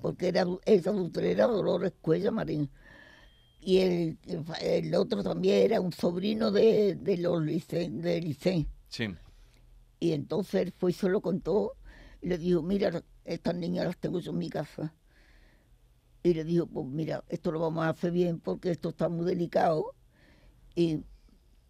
porque 0.00 0.28
era 0.28 0.44
esa 0.64 0.90
adulterera 0.90 1.46
Dolores 1.46 1.92
Cuella 2.00 2.30
Marín. 2.30 2.70
Y 3.60 3.78
el, 3.78 4.18
el 4.60 4.94
otro 4.94 5.22
también 5.22 5.64
era 5.64 5.80
un 5.80 5.92
sobrino 5.92 6.50
de, 6.50 6.94
de 6.96 7.16
los 7.18 7.42
Licen, 7.42 8.00
de 8.00 8.20
Licen. 8.20 8.68
Sí. 8.88 9.08
Y 10.00 10.12
entonces 10.12 10.62
él 10.62 10.72
fue 10.76 10.90
y 10.90 10.94
se 10.94 11.08
lo 11.08 11.20
contó. 11.20 11.76
Y 12.20 12.28
le 12.28 12.38
dijo, 12.38 12.62
mira, 12.62 13.04
estas 13.24 13.54
niñas 13.54 13.86
las 13.86 13.98
tengo 13.98 14.20
yo 14.20 14.32
en 14.32 14.38
mi 14.38 14.48
casa. 14.50 14.94
Y 16.22 16.34
le 16.34 16.44
dijo, 16.44 16.66
pues 16.66 16.86
mira, 16.86 17.24
esto 17.28 17.52
lo 17.52 17.60
vamos 17.60 17.84
a 17.84 17.90
hacer 17.90 18.10
bien 18.12 18.40
porque 18.40 18.70
esto 18.70 18.90
está 18.90 19.08
muy 19.08 19.24
delicado. 19.26 19.94
Y 20.74 21.04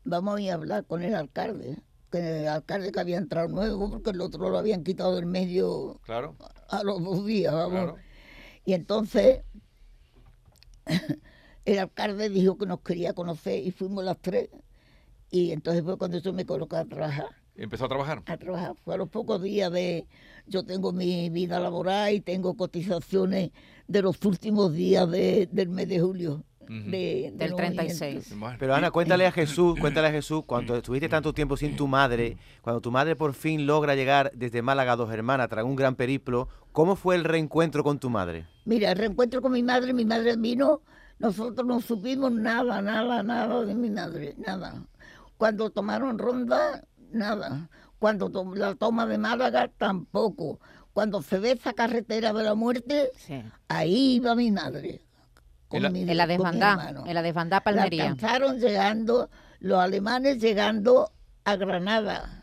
vamos 0.04 0.36
a 0.38 0.42
ir 0.42 0.50
a 0.52 0.54
hablar 0.54 0.86
con 0.86 1.02
el 1.02 1.14
alcalde. 1.14 1.78
Con 2.10 2.24
el 2.24 2.48
alcalde 2.48 2.92
que 2.92 3.00
había 3.00 3.18
entrado 3.18 3.48
nuevo, 3.48 3.90
porque 3.90 4.10
el 4.10 4.20
otro 4.20 4.50
lo 4.50 4.58
habían 4.58 4.84
quitado 4.84 5.16
del 5.16 5.26
medio 5.26 6.00
Claro, 6.02 6.36
a 6.68 6.82
los 6.84 7.02
dos 7.02 7.26
días, 7.26 7.52
vamos. 7.54 7.70
claro. 7.70 7.96
Y 8.64 8.74
entonces 8.74 9.42
el 11.72 11.78
alcalde 11.78 12.28
dijo 12.28 12.56
que 12.58 12.66
nos 12.66 12.80
quería 12.80 13.12
conocer 13.12 13.62
y 13.64 13.70
fuimos 13.70 14.04
las 14.04 14.18
tres. 14.18 14.48
Y 15.30 15.52
entonces 15.52 15.82
fue 15.84 15.98
cuando 15.98 16.18
yo 16.18 16.32
me 16.32 16.46
coloqué 16.46 16.76
a 16.76 16.84
trabajar 16.84 17.26
Empezó 17.54 17.86
a 17.86 17.88
trabajar. 17.88 18.22
a 18.26 18.36
trabajar. 18.36 18.74
Fue 18.84 18.94
a 18.94 18.98
los 18.98 19.08
pocos 19.08 19.42
días 19.42 19.70
de... 19.72 20.06
Yo 20.46 20.64
tengo 20.64 20.92
mi 20.92 21.28
vida 21.28 21.58
laboral 21.58 22.14
y 22.14 22.20
tengo 22.20 22.54
cotizaciones 22.56 23.50
de 23.88 24.02
los 24.02 24.24
últimos 24.24 24.72
días 24.72 25.10
de- 25.10 25.48
del 25.50 25.68
mes 25.68 25.88
de 25.88 26.00
julio. 26.00 26.44
Ujú. 26.62 26.90
de, 26.90 27.32
Del 27.34 27.50
los 27.50 27.56
36. 27.56 28.34
Bueno, 28.38 28.56
Pero 28.60 28.74
Ana, 28.74 28.90
cuéntale 28.90 29.26
a 29.26 29.32
Jesús, 29.32 29.78
cuéntale 29.80 30.08
a 30.08 30.10
Jesús, 30.12 30.42
cuando 30.44 30.76
estuviste 30.76 31.08
tanto 31.08 31.32
tiempo 31.32 31.56
sin 31.56 31.76
tu 31.76 31.88
madre, 31.88 32.36
cuando 32.60 32.82
tu 32.82 32.90
madre 32.90 33.16
por 33.16 33.32
fin 33.32 33.66
logra 33.66 33.94
llegar 33.94 34.30
desde 34.34 34.60
Málaga 34.60 34.92
a 34.92 34.96
Dos 34.96 35.10
Hermanas 35.10 35.48
tras 35.48 35.64
un 35.64 35.76
gran 35.76 35.94
periplo, 35.96 36.46
¿cómo 36.72 36.94
fue 36.94 37.14
el 37.16 37.24
reencuentro 37.24 37.82
con 37.82 37.98
tu 37.98 38.10
madre? 38.10 38.46
Mira, 38.66 38.92
el 38.92 38.98
reencuentro 38.98 39.40
con 39.40 39.52
mi 39.52 39.62
madre, 39.62 39.94
mi 39.94 40.04
madre 40.04 40.36
vino, 40.36 40.82
nosotros 41.18 41.66
no 41.66 41.80
supimos 41.80 42.32
nada, 42.32 42.80
nada, 42.82 43.22
nada 43.22 43.64
de 43.64 43.74
mi 43.74 43.90
madre, 43.90 44.34
nada. 44.38 44.82
Cuando 45.36 45.70
tomaron 45.70 46.18
ronda, 46.18 46.84
nada. 47.10 47.68
Cuando 47.98 48.30
to- 48.30 48.54
la 48.54 48.74
toma 48.76 49.06
de 49.06 49.18
Málaga, 49.18 49.68
tampoco. 49.76 50.60
Cuando 50.92 51.22
se 51.22 51.38
ve 51.38 51.52
esa 51.52 51.72
carretera 51.72 52.32
de 52.32 52.44
la 52.44 52.54
muerte, 52.54 53.10
Sí. 53.16 53.42
ahí 53.68 54.16
iba 54.16 54.34
mi 54.34 54.50
madre. 54.50 55.02
con 55.68 55.76
En 55.76 55.82
la- 55.82 55.90
mi- 55.90 56.00
En 56.00 56.16
la 56.16 56.24
con 56.24 56.28
mi 56.28 56.36
desbandá, 56.38 56.70
hermano. 56.70 57.04
en 57.06 57.14
la 57.14 57.20
desbandá 57.22 57.56
La 57.56 57.60
Palmería. 57.64 58.04
alcanzaron 58.04 58.58
llegando, 58.58 59.28
los 59.60 59.78
alemanes 59.78 60.38
llegando 60.40 61.12
a 61.44 61.56
Granada, 61.56 62.42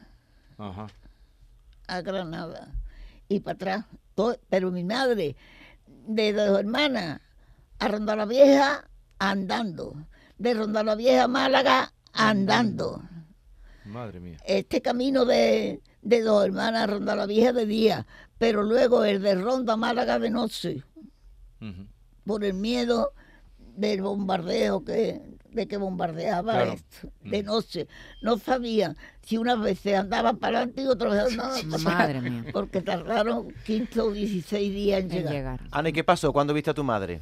Ajá. 0.60 0.86
a 1.88 2.02
Granada, 2.02 2.68
y 3.28 3.40
para 3.40 3.56
atrás. 3.56 3.86
Pero 4.48 4.70
mi 4.70 4.84
madre, 4.84 5.36
de 6.08 6.34
dos 6.34 6.60
hermanas, 6.60 7.20
a 7.86 7.88
Ronda 7.88 8.16
la 8.16 8.26
Vieja, 8.26 8.88
andando. 9.20 9.96
De 10.38 10.54
Ronda 10.54 10.84
la 10.84 10.96
Vieja 10.96 11.24
a 11.24 11.28
Málaga, 11.28 11.94
andando. 12.14 13.02
Madre 13.86 14.20
mía. 14.20 14.38
Este 14.46 14.82
camino 14.82 15.26
de, 15.26 15.82
de 16.02 16.22
dos 16.22 16.46
hermanas 16.46 16.84
a 16.84 16.88
Ronda 16.88 17.16
la 17.16 17.26
Vieja 17.26 17.54
de 17.54 17.66
día, 17.66 18.06
pero 18.38 18.64
luego 18.64 19.06
el 19.06 19.22
de 19.22 19.36
Ronda 19.36 19.74
a 19.74 19.78
Málaga 19.78 20.20
de 20.20 20.30
noche. 20.30 20.84
Por 22.26 22.44
el 22.44 22.54
miedo 22.56 23.14
del 23.58 24.02
bombardeo 24.02 24.84
que 24.84 25.22
de 25.52 25.68
que 25.70 25.78
bombardeaba 25.78 26.52
Claro. 26.54 26.72
esto 26.74 27.10
de 27.24 27.42
noche. 27.44 27.88
No 28.22 28.38
sabían 28.38 28.98
si 29.22 29.38
unas 29.38 29.60
veces 29.62 29.96
andaban 29.96 30.38
para 30.38 30.58
adelante 30.58 30.82
y 30.82 30.88
otras 30.88 31.14
veces 31.14 31.32
andaban 31.40 31.70
para 31.70 31.76
atrás, 31.78 31.84
Madre 31.84 32.22
mía. 32.30 32.46
porque 32.52 32.82
tardaron 32.82 33.54
15 33.66 34.02
o 34.02 34.12
16 34.12 34.74
días 34.74 35.00
en 35.00 35.06
En 35.06 35.18
llegar. 35.18 35.34
llegar. 35.34 35.62
Ana, 35.72 35.90
¿y 35.90 35.94
qué 35.94 36.04
pasó? 36.04 36.34
¿Cuándo 36.34 36.54
viste 36.54 36.72
a 36.72 36.74
tu 36.74 36.84
madre? 36.84 37.22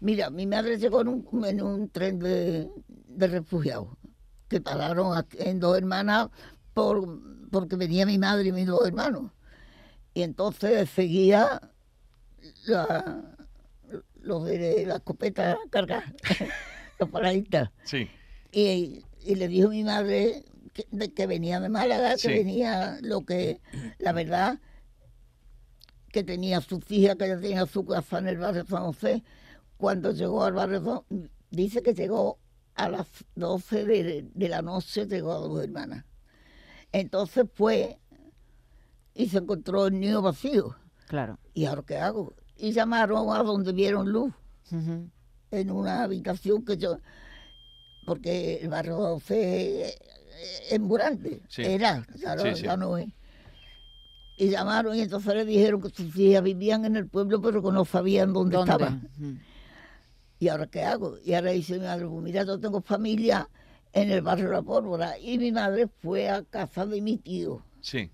Mira, 0.00 0.30
mi 0.30 0.46
madre 0.46 0.78
llegó 0.78 1.02
en 1.02 1.08
un, 1.08 1.44
en 1.44 1.62
un 1.62 1.88
tren 1.90 2.18
de, 2.18 2.70
de 2.88 3.26
refugiados 3.26 3.88
que 4.48 4.60
pararon 4.60 5.16
aquí 5.16 5.36
en 5.40 5.60
dos 5.60 5.76
hermanas 5.76 6.28
por, 6.74 7.20
porque 7.50 7.76
venía 7.76 8.06
mi 8.06 8.18
madre 8.18 8.48
y 8.48 8.52
mis 8.52 8.66
dos 8.66 8.86
hermanos. 8.86 9.30
Y 10.14 10.22
entonces 10.22 10.90
seguía 10.90 11.60
la, 12.66 13.36
los 14.20 14.44
de 14.44 14.86
la 14.86 14.96
escopeta 14.96 15.58
cargada, 15.70 16.12
los 16.98 17.08
paradistas. 17.10 17.70
Sí. 17.84 18.08
Y, 18.52 19.04
y 19.22 19.34
le 19.36 19.48
dijo 19.48 19.68
mi 19.68 19.84
madre 19.84 20.44
que, 21.14 21.26
venía 21.26 21.60
de 21.60 21.68
Málaga, 21.68 22.16
que 22.16 22.28
venía 22.28 22.98
lo 23.02 23.24
que, 23.24 23.60
la 23.98 24.12
verdad, 24.12 24.58
que 26.10 26.24
tenía 26.24 26.60
su 26.60 26.82
hija, 26.88 27.14
que 27.16 27.36
tenía 27.36 27.66
su 27.66 27.84
casa 27.84 28.18
en 28.18 28.28
el 28.28 28.38
barrio 28.38 28.64
San 28.66 28.84
José. 28.84 29.22
Cuando 29.80 30.12
llegó 30.12 30.44
al 30.44 30.52
barrio, 30.52 31.06
dice 31.50 31.82
que 31.82 31.94
llegó 31.94 32.38
a 32.74 32.90
las 32.90 33.06
12 33.34 33.84
de, 33.86 34.28
de 34.34 34.48
la 34.50 34.60
noche, 34.60 35.06
llegó 35.06 35.32
a 35.32 35.38
dos 35.38 35.64
hermanas. 35.64 36.04
Entonces 36.92 37.46
fue 37.54 37.98
y 39.14 39.28
se 39.30 39.38
encontró 39.38 39.86
el 39.86 39.98
niño 39.98 40.20
vacío. 40.20 40.76
Claro. 41.08 41.38
¿Y 41.54 41.64
ahora 41.64 41.82
qué 41.86 41.96
hago? 41.96 42.34
Y 42.58 42.72
llamaron 42.72 43.34
a 43.34 43.42
donde 43.42 43.72
vieron 43.72 44.12
luz 44.12 44.34
en 45.50 45.70
una 45.70 46.02
habitación 46.02 46.62
que 46.62 46.76
yo, 46.76 46.98
porque 48.04 48.56
el 48.56 48.68
barrio 48.68 48.96
José 48.98 49.94
es 50.70 50.78
muy 50.78 50.98
grande, 50.98 51.40
Sí. 51.48 51.62
era, 51.62 52.06
ya, 52.16 52.36
no- 52.36 52.42
Sí, 52.42 52.54
sí. 52.54 52.62
ya 52.64 52.76
no 52.76 52.98
es. 52.98 53.08
Y 54.36 54.48
llamaron 54.50 54.94
y 54.96 55.00
entonces 55.00 55.34
le 55.34 55.44
dijeron 55.46 55.80
que 55.82 55.88
sus 55.90 56.14
hijas 56.16 56.42
vivían 56.42 56.84
en 56.84 56.96
el 56.96 57.08
pueblo 57.08 57.40
pero 57.42 57.62
que 57.62 57.72
no 57.72 57.84
sabían 57.84 58.32
dónde, 58.32 58.56
¿Dónde? 58.56 58.72
estaban. 58.72 59.10
¿Y 60.40 60.48
ahora 60.48 60.66
qué 60.66 60.82
hago? 60.82 61.18
Y 61.22 61.34
ahora 61.34 61.50
dice 61.50 61.74
mi 61.74 61.80
madre, 61.84 62.06
pues 62.08 62.22
mira, 62.22 62.42
yo 62.44 62.58
tengo 62.58 62.80
familia 62.80 63.48
en 63.92 64.10
el 64.10 64.22
barrio 64.22 64.50
La 64.50 64.62
Pólvora. 64.62 65.18
Y 65.18 65.38
mi 65.38 65.52
madre 65.52 65.86
fue 65.86 66.28
a 66.28 66.42
casa 66.42 66.86
de 66.86 67.00
mi 67.00 67.18
tío. 67.18 67.62
Sí. 67.82 68.10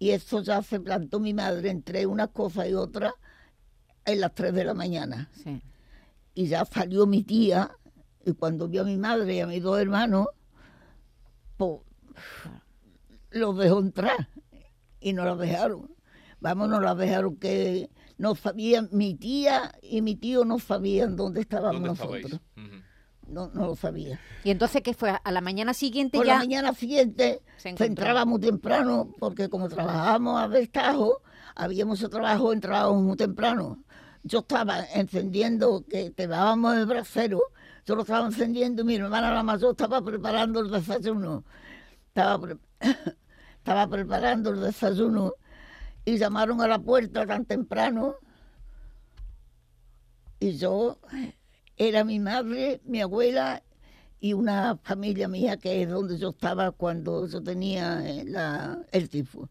Y 0.00 0.10
eso 0.10 0.42
ya 0.42 0.60
se 0.62 0.80
plantó 0.80 1.20
mi 1.20 1.32
madre 1.32 1.70
entre 1.70 2.06
unas 2.06 2.28
cosas 2.28 2.68
y 2.68 2.74
otras 2.74 3.12
en 4.04 4.20
las 4.20 4.34
3 4.34 4.52
de 4.52 4.64
la 4.64 4.74
mañana. 4.74 5.30
Sí. 5.32 5.62
y 6.34 6.46
ya 6.46 6.64
salió 6.64 7.06
mi 7.06 7.22
tía 7.24 7.70
y 8.24 8.32
cuando 8.32 8.68
vio 8.68 8.82
a 8.82 8.84
mi 8.84 8.96
madre 8.96 9.34
y 9.36 9.40
a 9.40 9.46
mis 9.46 9.62
dos 9.62 9.80
hermanos, 9.80 10.26
pues 11.56 11.80
los 13.30 13.56
dejó 13.58 13.80
entrar 13.80 14.28
y 15.00 15.12
no 15.12 15.24
los 15.24 15.38
dejaron. 15.38 15.94
Vamos, 16.40 16.68
no 16.68 16.80
las 16.80 16.96
dejaron 16.96 17.36
que 17.36 17.90
no 18.18 18.34
sabían, 18.34 18.88
mi 18.92 19.14
tía 19.14 19.72
y 19.82 20.02
mi 20.02 20.16
tío 20.16 20.44
no 20.44 20.58
sabían 20.58 21.16
dónde 21.16 21.40
estábamos 21.40 21.80
nosotros. 21.82 22.40
No, 23.26 23.50
no 23.52 23.66
lo 23.66 23.76
sabían. 23.76 24.18
¿Y 24.42 24.50
entonces 24.50 24.80
qué 24.82 24.94
fue? 24.94 25.10
¿A 25.22 25.32
la 25.32 25.40
mañana 25.42 25.74
siguiente 25.74 26.16
Por 26.16 26.26
ya? 26.26 26.34
la 26.34 26.38
mañana 26.38 26.72
siguiente 26.72 27.42
Se 27.58 27.68
entraba 27.84 28.24
muy 28.24 28.40
temprano, 28.40 29.12
porque 29.18 29.48
como 29.50 29.68
trabajábamos 29.68 30.40
a 30.40 30.48
destajo, 30.48 31.20
había 31.54 31.84
mucho 31.84 32.08
trabajo, 32.08 32.52
entrábamos 32.52 33.02
muy 33.02 33.16
temprano. 33.16 33.82
Yo 34.22 34.38
estaba 34.40 34.82
encendiendo, 34.94 35.84
que 35.88 36.10
te 36.10 36.26
dábamos 36.26 36.74
el 36.76 36.86
brasero, 36.86 37.40
yo 37.86 37.94
lo 37.96 38.02
estaba 38.02 38.26
encendiendo 38.26 38.82
y 38.82 38.84
mi 38.86 38.94
hermana 38.96 39.30
la 39.32 39.42
mayor 39.42 39.70
estaba 39.72 40.00
preparando 40.02 40.60
el 40.60 40.70
desayuno. 40.70 41.44
Estaba, 42.08 42.40
pre- 42.40 42.56
estaba 43.58 43.86
preparando 43.88 44.50
el 44.50 44.60
desayuno 44.62 45.34
y 46.08 46.16
llamaron 46.16 46.60
a 46.62 46.68
la 46.68 46.78
puerta 46.78 47.26
tan 47.26 47.44
temprano 47.44 48.16
Y 50.40 50.56
yo 50.56 50.98
era 51.76 52.02
mi 52.02 52.18
madre, 52.18 52.80
mi 52.84 53.00
abuela 53.00 53.62
y 54.20 54.32
una 54.32 54.76
familia 54.78 55.28
mía 55.28 55.58
que 55.58 55.82
es 55.82 55.88
donde 55.88 56.18
yo 56.18 56.30
estaba 56.30 56.72
cuando 56.72 57.28
yo 57.28 57.42
tenía 57.42 58.08
eh, 58.08 58.24
la, 58.24 58.84
el 58.90 59.08
tifo. 59.08 59.48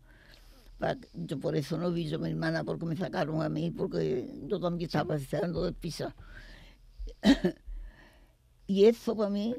Yo 1.13 1.39
por 1.39 1.55
eso 1.55 1.77
no 1.77 1.91
vi 1.91 2.09
yo 2.09 2.17
a 2.17 2.21
mi 2.21 2.29
hermana, 2.29 2.63
porque 2.63 2.85
me 2.85 2.97
sacaron 2.97 3.41
a 3.41 3.49
mí, 3.49 3.71
porque 3.71 4.29
yo 4.45 4.59
también 4.59 4.87
estaba 4.87 5.17
deseando 5.17 5.63
de 5.63 5.71
pisar. 5.71 6.13
y 8.67 8.85
eso 8.85 9.15
para 9.15 9.29
mí 9.29 9.55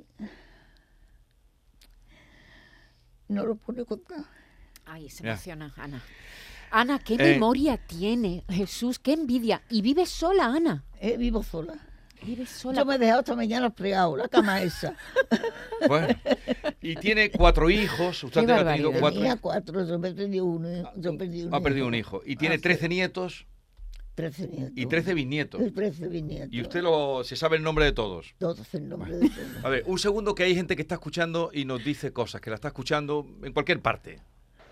no 3.28 3.46
lo 3.46 3.56
puedo 3.56 3.86
contar. 3.86 4.24
Ay, 4.84 5.08
se 5.08 5.26
emociona, 5.26 5.72
Ana. 5.76 6.02
Ana, 6.70 6.98
qué 6.98 7.14
Eh. 7.14 7.32
memoria 7.34 7.76
tiene. 7.76 8.44
Jesús, 8.48 8.98
qué 8.98 9.12
envidia. 9.12 9.62
Y 9.70 9.82
vives 9.82 10.08
sola, 10.08 10.46
Ana. 10.46 10.84
Eh, 11.00 11.16
vivo 11.16 11.42
sola. 11.42 11.74
Vives 12.24 12.50
sola. 12.50 12.78
Yo 12.80 12.84
me 12.84 12.96
he 12.96 12.98
dejado 12.98 13.20
esta 13.20 13.36
mañana 13.36 13.70
fregado, 13.70 14.16
la 14.16 14.28
cama 14.28 14.60
esa. 14.62 14.94
Bueno, 15.88 16.08
y 16.82 16.96
tiene 16.96 17.30
cuatro 17.30 17.70
hijos. 17.70 18.24
Usted 18.24 18.44
Qué 18.44 18.52
ha 18.52 18.64
tenido 18.66 18.90
cuatro 18.92 19.20
Tenía 19.20 19.36
cuatro, 19.36 19.86
yo 19.86 19.96
me 19.98 20.12
perdí 20.12 20.40
uno. 20.40 20.92
Yo 20.96 21.16
perdí 21.16 21.44
un 21.44 21.54
Ha 21.54 21.60
perdido 21.60 21.86
un 21.86 21.94
hijo. 21.94 22.20
Y 22.26 22.34
tiene 22.34 22.56
Ah. 22.56 22.60
13 22.60 22.88
nietos 22.88 23.46
Trece 24.16 24.48
nietos. 24.48 24.72
y 24.74 24.86
13 24.86 25.14
bisnietos. 25.14 25.60
Y 25.64 25.70
trece 25.70 26.08
bisnietos. 26.08 26.52
Y 26.52 26.60
usted 26.60 26.82
lo, 26.82 27.22
se 27.22 27.36
sabe 27.36 27.56
el 27.56 27.62
nombre 27.62 27.84
de 27.84 27.92
todos. 27.92 28.34
Todos 28.38 28.74
el 28.74 28.88
nombre 28.88 29.16
de 29.16 29.28
todos. 29.30 29.64
A 29.64 29.68
ver, 29.68 29.84
un 29.86 30.00
segundo 30.00 30.34
que 30.34 30.42
hay 30.42 30.56
gente 30.56 30.74
que 30.74 30.82
está 30.82 30.96
escuchando 30.96 31.50
y 31.54 31.64
nos 31.64 31.84
dice 31.84 32.12
cosas, 32.12 32.40
que 32.40 32.50
la 32.50 32.56
está 32.56 32.66
escuchando 32.66 33.24
en 33.44 33.52
cualquier 33.52 33.80
parte. 33.80 34.18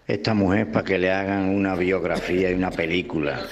Esta 0.07 0.35
mujer 0.35 0.71
para 0.71 0.85
que 0.85 0.99
le 0.99 1.11
hagan 1.11 1.49
una 1.49 1.75
biografía 1.75 2.51
y 2.51 2.55
una 2.55 2.71
película. 2.71 3.43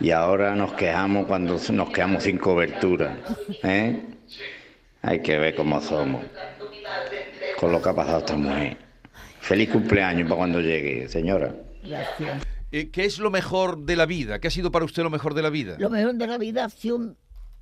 Y 0.00 0.10
ahora 0.10 0.56
nos 0.56 0.72
quejamos 0.72 1.26
cuando 1.26 1.60
nos 1.70 1.90
quedamos 1.90 2.24
sin 2.24 2.38
cobertura. 2.38 3.16
¿eh? 3.62 4.02
Hay 5.02 5.20
que 5.20 5.38
ver 5.38 5.54
cómo 5.54 5.80
somos. 5.80 6.24
Con 7.58 7.70
lo 7.70 7.80
que 7.80 7.88
ha 7.88 7.94
pasado 7.94 8.18
esta 8.18 8.36
mujer. 8.36 8.76
Feliz 9.40 9.70
cumpleaños 9.70 10.24
para 10.24 10.36
cuando 10.36 10.60
llegue, 10.60 11.08
señora. 11.08 11.54
Gracias. 11.84 12.42
Eh, 12.72 12.90
¿Qué 12.90 13.04
es 13.04 13.18
lo 13.18 13.30
mejor 13.30 13.84
de 13.84 13.96
la 13.96 14.06
vida? 14.06 14.40
¿Qué 14.40 14.48
ha 14.48 14.50
sido 14.50 14.72
para 14.72 14.84
usted 14.84 15.02
lo 15.02 15.10
mejor 15.10 15.34
de 15.34 15.42
la 15.42 15.50
vida? 15.50 15.76
Lo 15.78 15.90
mejor 15.90 16.14
de 16.14 16.26
la 16.26 16.38
vida 16.38 16.64
han 16.64 16.70
sido 16.70 17.14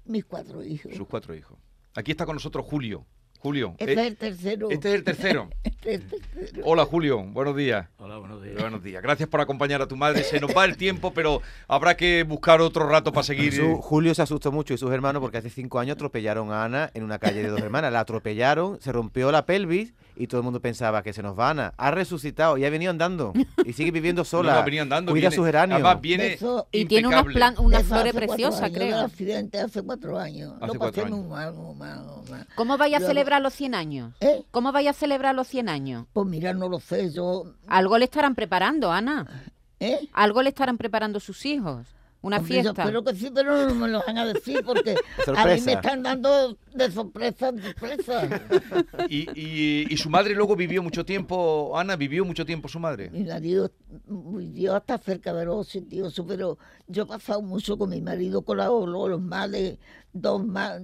mis 0.05 0.25
cuatro 0.25 0.65
hijos. 0.65 0.95
Sus 0.95 1.07
cuatro 1.07 1.35
hijos. 1.35 1.59
Aquí 1.95 2.13
está 2.13 2.25
con 2.25 2.37
nosotros 2.37 2.65
Julio. 2.65 3.05
Julio. 3.41 3.75
Este 3.79 3.93
eh, 3.93 4.01
es 4.03 4.07
el 4.09 4.17
tercero. 4.17 4.71
este 4.71 4.89
es 4.91 4.95
el 4.97 5.05
tercero. 5.05 5.49
Este 5.81 5.95
es 5.95 6.01
el 6.13 6.21
tercero. 6.21 6.63
Hola 6.67 6.85
Julio, 6.85 7.23
buenos 7.25 7.57
días. 7.57 7.89
Hola, 7.97 8.19
buenos 8.19 8.43
días. 8.43 8.61
Buenos 8.61 8.83
días. 8.83 9.03
Gracias 9.03 9.29
por 9.31 9.41
acompañar 9.41 9.81
a 9.81 9.89
tu 9.89 9.97
madre. 9.97 10.23
Se 10.25 10.39
nos 10.39 10.55
va 10.55 10.67
el 10.67 10.77
tiempo, 10.77 11.15
pero 11.15 11.41
habrá 11.69 11.97
que 11.97 12.23
buscar 12.25 12.61
otro 12.61 12.87
rato 12.87 13.13
para 13.13 13.25
seguir. 13.25 13.53
Jesús- 13.55 13.79
Julio 13.81 14.15
se 14.15 14.21
asustó 14.21 14.53
mucho 14.53 14.75
y 14.75 14.79
sus 14.79 14.91
hermanos 14.93 15.23
porque 15.23 15.39
hace 15.39 15.49
cinco 15.49 15.79
años 15.79 15.95
atropellaron 15.95 16.53
a 16.53 16.65
Ana 16.65 16.91
en 16.93 17.03
una 17.03 17.19
calle 17.19 17.43
de 17.43 17.49
dos 17.49 17.61
hermanas. 17.61 17.91
La 17.95 18.01
atropellaron, 18.01 18.79
se 18.81 18.93
rompió 18.93 19.33
la 19.33 19.47
pelvis 19.47 19.95
y 20.17 20.27
todo 20.27 20.41
el 20.41 20.45
mundo 20.45 20.61
pensaba 20.61 21.03
que 21.03 21.15
se 21.15 21.23
nos 21.23 21.39
va 21.39 21.49
Ana. 21.49 21.73
Ha 21.79 21.91
resucitado 21.93 22.59
y 22.59 22.67
ha 22.67 22.71
venido 22.71 22.91
andando 22.91 23.33
y 23.65 23.73
sigue 23.73 23.91
viviendo 23.91 24.23
sola. 24.27 24.63
No, 24.63 24.71
no, 24.71 24.83
andando. 24.83 25.13
Cuida 25.13 25.31
viene- 25.31 25.37
sus 25.37 25.47
geranios. 25.47 25.77
Además, 25.77 26.01
viene 26.03 26.35
Eso- 26.35 26.69
Y 26.73 26.85
tiene 26.85 27.09
unas, 27.09 27.21
impecable. 27.21 27.55
plan- 27.55 27.65
unas 27.67 27.85
flores 27.85 28.13
cuatro 28.13 28.29
preciosas, 28.29 28.71
creo. 28.71 28.99
accidente 28.99 29.59
hace 29.61 29.83
cuatro 29.83 30.19
años. 30.19 30.53
Hace 30.61 30.67
Lo 30.67 30.75
cuatro 30.75 30.91
pasé 30.91 31.01
años. 31.07 31.19
muy 31.21 31.29
mal, 31.29 31.55
muy 31.55 31.75
mal, 31.75 32.05
muy 32.05 32.31
mal. 32.31 32.47
¿Cómo 32.55 32.77
vaya 32.77 32.99
a 32.99 33.01
Luego- 33.01 33.15
celebrar 33.31 33.43
los 33.43 33.55
100 33.55 33.75
años? 33.75 34.15
¿Eh? 34.21 34.43
¿Cómo 34.51 34.73
vaya 34.73 34.91
a 34.91 34.93
celebrar 34.93 35.35
los 35.35 35.47
100 35.47 35.69
años? 35.69 36.07
Pues 36.13 36.27
mira, 36.27 36.53
no 36.53 36.69
lo 36.69 36.81
sé, 36.81 37.11
yo... 37.13 37.45
Algo 37.69 37.97
le 37.99 38.05
estarán 38.07 38.35
preparando, 38.35 38.91
Ana. 38.91 39.45
¿Eh? 39.79 40.09
Algo 40.13 40.43
le 40.43 40.49
estarán 40.49 40.77
preparando 40.77 41.21
sus 41.21 41.47
hijos. 41.47 41.87
Una 42.23 42.37
Hombre, 42.37 42.57
yo 42.57 42.63
fiesta. 42.65 42.83
espero 42.83 43.03
que 43.03 43.15
sí, 43.15 43.31
pero 43.35 43.67
no 43.69 43.75
me 43.77 43.89
lo 43.89 44.03
van 44.07 44.19
a 44.19 44.27
decir 44.27 44.63
porque 44.63 44.95
a 45.35 45.47
mí 45.47 45.61
me 45.63 45.73
están 45.73 46.03
dando 46.03 46.55
de 46.75 46.91
sorpresa 46.91 47.49
en 47.49 47.63
sorpresa. 47.63 48.29
Y, 49.09 49.27
y- 49.35 49.87
y 49.89 49.97
su 49.97 50.11
madre 50.11 50.35
luego 50.35 50.55
vivió 50.55 50.83
mucho 50.83 51.05
tiempo, 51.07 51.73
Ana, 51.79 51.97
vivió 51.97 52.25
mucho 52.27 52.45
tiempo 52.45 52.69
su 52.69 52.79
madre. 52.79 53.09
Mi 53.11 53.25
marido 53.25 53.71
vivió 54.07 54.75
hasta 54.77 54.99
cerca 54.99 55.33
de 55.33 55.47
los 55.47 55.67
88, 55.69 56.27
pero 56.27 56.59
yo 56.89 57.05
he 57.05 57.07
pasado 57.07 57.41
mucho 57.41 57.79
con 57.79 57.89
mi 57.89 58.03
marido, 58.03 58.43
con 58.43 58.59
la- 58.59 58.67
los, 58.67 58.87
los 59.09 59.21
males, 59.23 59.79
dos 60.13 60.45
más, 60.45 60.83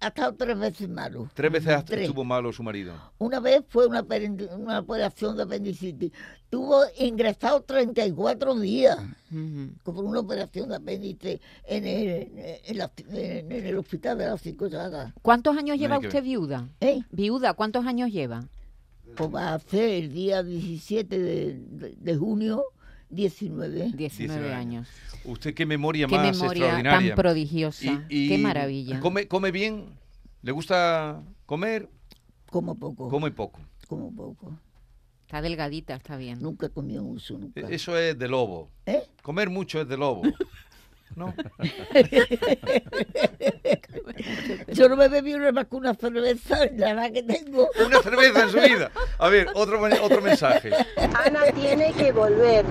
ha 0.00 0.08
estado 0.08 0.34
tres 0.34 0.58
veces 0.58 0.88
malo. 0.88 1.28
Tres 1.34 1.50
veces 1.50 1.84
Tres. 1.84 2.02
estuvo 2.02 2.24
malo 2.24 2.52
su 2.52 2.62
marido. 2.62 2.94
Una 3.18 3.40
vez 3.40 3.62
fue 3.68 3.86
una, 3.86 4.00
operación 4.80 5.36
de 5.36 5.42
apendicitis. 5.42 6.12
Tuvo 6.50 6.82
ingresado 6.98 7.62
34 7.62 8.54
días 8.60 8.98
Ujú. 9.30 9.70
por 9.82 10.04
una 10.04 10.20
operación 10.20 10.68
de 10.68 10.76
apéndice 10.76 11.40
en 11.64 11.84
el, 11.86 12.32
en 12.64 12.78
la- 12.78 12.92
en 13.10 13.52
el 13.52 13.76
hospital 13.76 14.18
de 14.18 14.26
la 14.26 14.38
Cinco 14.38 14.66
Llagas. 14.68 15.12
¿Cuántos 15.20 15.56
años 15.56 15.78
lleva 15.78 15.98
usted 15.98 16.22
viuda? 16.22 16.68
¿Eh? 16.80 17.00
Viuda, 17.10 17.54
¿cuántos 17.54 17.84
años 17.84 18.10
lleva? 18.10 18.44
Pues 19.16 19.34
va 19.34 19.54
a 19.54 19.58
ser 19.58 19.88
el 19.90 20.12
día 20.12 20.42
17 20.42 21.18
de, 21.18 21.54
de- 21.54 21.94
de 21.98 22.16
junio, 22.16 22.62
19. 23.10 23.92
19, 23.92 23.96
19 23.96 24.54
años. 24.54 24.88
Usted 25.24 25.54
qué 25.54 25.66
memoria 25.66 26.06
Qué 26.06 26.16
más 26.16 26.36
memoria 26.36 26.62
extraordinaria. 26.64 27.08
tan 27.14 27.16
prodigiosa. 27.16 28.04
Y- 28.08 28.24
y 28.26 28.28
Qué 28.28 28.38
maravilla. 28.38 29.00
¿come, 29.00 29.26
¿Come 29.28 29.50
bien? 29.50 29.86
¿Le 30.42 30.52
gusta 30.52 31.22
comer? 31.46 31.88
Como 32.50 32.74
poco. 32.78 33.08
Come 33.08 33.30
poco. 33.30 33.60
Como 33.88 34.14
poco. 34.14 34.58
Está 35.26 35.42
delgadita, 35.42 35.94
está 35.94 36.16
bien. 36.16 36.38
Nunca 36.40 36.66
he 36.66 36.70
comido 36.70 37.02
mucho, 37.02 37.36
nunca. 37.38 37.60
E- 37.60 37.74
Eso 37.74 37.96
es 37.98 38.18
de 38.18 38.28
lobo. 38.28 38.70
¿Eh? 38.86 39.02
Comer 39.22 39.50
mucho 39.50 39.80
es 39.80 39.88
de 39.88 39.96
lobo. 39.96 40.22
¿No? 41.16 41.34
Yo 44.72 44.88
no 44.88 44.96
me 44.96 45.08
bebí 45.08 45.34
una 45.34 45.52
más 45.52 45.66
que 45.66 45.76
una 45.76 45.94
cerveza, 45.94 46.58
la 46.76 46.90
edad 46.90 47.12
que 47.12 47.22
tengo. 47.22 47.68
Una 47.84 48.00
cerveza 48.02 48.42
en 48.44 48.50
su 48.50 48.58
vida. 48.60 48.90
A 49.18 49.28
ver, 49.28 49.48
otro, 49.54 49.80
otro 50.02 50.22
mensaje. 50.22 50.70
Ana 51.24 51.40
tiene 51.54 51.92
que 51.92 52.12
volver. 52.12 52.64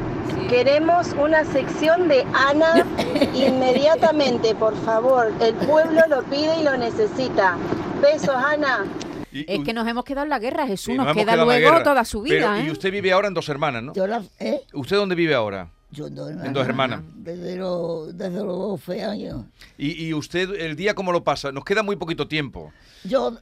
Queremos 0.49 1.07
una 1.19 1.43
sección 1.45 2.07
de 2.07 2.25
Ana 2.33 2.85
inmediatamente, 3.33 4.55
por 4.55 4.75
favor. 4.83 5.31
El 5.41 5.53
pueblo 5.55 6.01
lo 6.09 6.23
pide 6.23 6.59
y 6.59 6.63
lo 6.63 6.77
necesita. 6.77 7.57
Besos, 8.01 8.35
Ana. 8.35 8.85
Y- 9.31 9.45
Es 9.51 9.63
que 9.63 9.73
nos 9.73 9.87
hemos 9.87 10.03
quedado 10.05 10.23
en 10.23 10.29
la 10.29 10.39
guerra, 10.39 10.65
Jesús. 10.67 10.93
Sí, 10.93 10.97
nos 10.97 11.13
queda 11.15 11.35
luego 11.35 11.83
toda 11.83 12.05
su 12.05 12.23
Pero- 12.23 12.51
vida, 12.51 12.61
Y 12.63 12.67
¿eh? 12.67 12.71
usted 12.71 12.91
vive 12.91 13.11
ahora 13.11 13.27
en 13.27 13.33
Dos 13.33 13.49
Hermanas, 13.49 13.83
¿no? 13.83 13.93
Yo 13.93 14.07
la, 14.07 14.23
¿eh? 14.39 14.61
¿Usted 14.73 14.95
dónde 14.95 15.15
vive 15.15 15.35
ahora? 15.35 15.69
Yo 15.91 16.07
en 16.07 16.15
dos 16.15 16.29
hermanas. 16.29 16.47
En 16.47 16.53
Dos 16.53 16.67
Hermanas. 16.67 17.01
Desde 17.15 17.55
los, 17.55 18.17
desde 18.17 18.43
los 18.43 18.57
12 18.57 19.03
años. 19.03 19.45
Y, 19.77 20.07
y 20.07 20.13
usted, 20.13 20.49
el 20.59 20.75
día 20.75 20.93
cómo 20.93 21.11
lo 21.11 21.23
pasa? 21.23 21.51
Nos 21.51 21.63
queda 21.63 21.81
muy 21.81 21.95
poquito 21.95 22.27
tiempo. 22.27 22.73
Yo, 23.05 23.37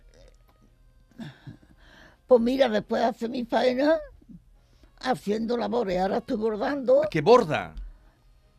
pues 2.27 2.41
mira, 2.41 2.69
después 2.69 3.01
de 3.01 3.07
hacer 3.07 3.29
mi 3.29 3.45
faena, 3.45 3.95
haciendo 4.99 5.57
labores, 5.57 5.99
ahora 5.99 6.17
estoy 6.17 6.37
bordando. 6.37 7.01
¿Qué 7.09 7.21
borda? 7.21 7.73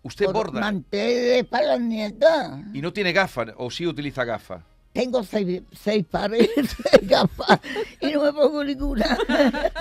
Usted 0.02 0.30
borda. 0.32 0.60
Manteles 0.60 1.44
para 1.46 1.66
las 1.66 1.80
nietas. 1.80 2.60
Y 2.72 2.80
no 2.80 2.92
tiene 2.92 3.12
gafas, 3.12 3.48
o 3.56 3.70
sí 3.70 3.86
utiliza 3.86 4.24
gafas. 4.24 4.62
Tengo 4.96 5.22
seis, 5.22 5.60
seis 5.72 6.06
pares 6.10 6.48
de 6.56 6.98
gafas 7.02 7.60
y 8.00 8.12
no 8.12 8.22
me 8.22 8.32
pongo 8.32 8.64
ninguna. 8.64 9.18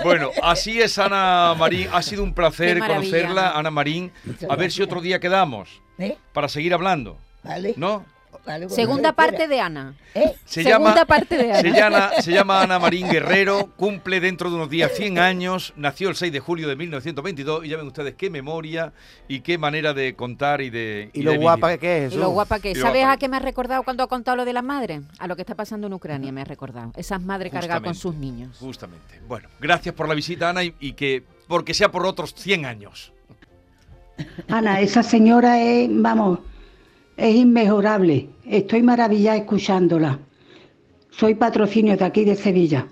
Bueno, 0.04 0.30
así 0.42 0.78
es 0.78 0.98
Ana 0.98 1.54
Marín. 1.58 1.88
Ha 1.90 2.02
sido 2.02 2.22
un 2.22 2.34
placer 2.34 2.78
conocerla, 2.80 3.52
Ana 3.52 3.70
Marín. 3.70 4.12
A 4.46 4.56
ver 4.56 4.70
si 4.70 4.82
otro 4.82 5.00
día 5.00 5.18
quedamos 5.18 5.80
¿Eh? 5.98 6.18
para 6.34 6.48
seguir 6.48 6.74
hablando. 6.74 7.16
¿Vale? 7.42 7.72
¿No? 7.78 8.04
Segunda 8.68 9.12
quiera. 9.12 9.12
parte 9.12 9.48
de 9.48 9.60
Ana. 9.60 9.94
¿Eh? 10.14 10.34
Se 10.44 10.62
Segunda 10.62 10.90
llama, 10.94 11.04
parte 11.06 11.36
de 11.36 11.52
Ana. 11.52 11.60
Se 11.60 11.70
llama, 11.70 12.10
se 12.20 12.32
llama 12.32 12.62
Ana 12.62 12.78
Marín 12.78 13.08
Guerrero, 13.08 13.70
cumple 13.76 14.20
dentro 14.20 14.50
de 14.50 14.56
unos 14.56 14.70
días 14.70 14.92
100 14.94 15.18
años, 15.18 15.72
nació 15.76 16.08
el 16.08 16.16
6 16.16 16.32
de 16.32 16.40
julio 16.40 16.68
de 16.68 16.76
1922 16.76 17.64
y 17.64 17.68
ya 17.68 17.76
ven 17.76 17.86
ustedes 17.86 18.14
qué 18.14 18.30
memoria 18.30 18.92
y 19.28 19.40
qué 19.40 19.58
manera 19.58 19.92
de 19.94 20.14
contar 20.14 20.60
y 20.60 20.70
de 20.70 21.10
Y 21.12 21.20
y 21.20 21.22
lo 21.22 21.32
de 21.32 21.38
guapa 21.38 21.76
que 21.78 22.06
es, 22.06 22.14
Y 22.14 22.16
lo 22.16 22.30
guapa 22.30 22.60
que 22.60 22.70
es. 22.72 22.78
¿Sabes 22.78 23.02
guapa 23.02 23.12
a 23.12 23.16
qué 23.16 23.28
me 23.28 23.36
ha 23.36 23.40
recordado 23.40 23.82
cuando 23.82 24.02
ha 24.02 24.06
contado 24.06 24.36
lo 24.36 24.44
de 24.44 24.52
las 24.52 24.64
madres? 24.64 25.02
A 25.18 25.26
lo 25.26 25.36
que 25.36 25.42
está 25.42 25.54
pasando 25.54 25.86
en 25.86 25.92
Ucrania 25.92 26.32
me 26.32 26.42
ha 26.42 26.44
recordado. 26.44 26.92
Esas 26.96 27.20
madres 27.20 27.52
cargadas 27.52 27.82
con 27.82 27.94
sus 27.94 28.14
niños. 28.14 28.56
Justamente. 28.58 29.20
Bueno, 29.28 29.48
gracias 29.60 29.94
por 29.94 30.08
la 30.08 30.14
visita, 30.14 30.50
Ana, 30.50 30.64
y, 30.64 30.74
y 30.80 30.92
que 30.92 31.24
porque 31.48 31.74
sea 31.74 31.90
por 31.90 32.06
otros 32.06 32.34
100 32.34 32.66
años. 32.66 33.12
Ana, 34.48 34.80
esa 34.80 35.02
señora 35.02 35.60
es, 35.60 35.88
vamos, 35.92 36.40
es 37.16 37.34
inmejorable. 37.34 38.28
Estoy 38.46 38.82
maravillada 38.82 39.38
escuchándola. 39.38 40.18
Soy 41.10 41.34
patrocinio 41.34 41.96
de 41.96 42.04
aquí 42.04 42.24
de 42.24 42.36
Sevilla. 42.36 42.88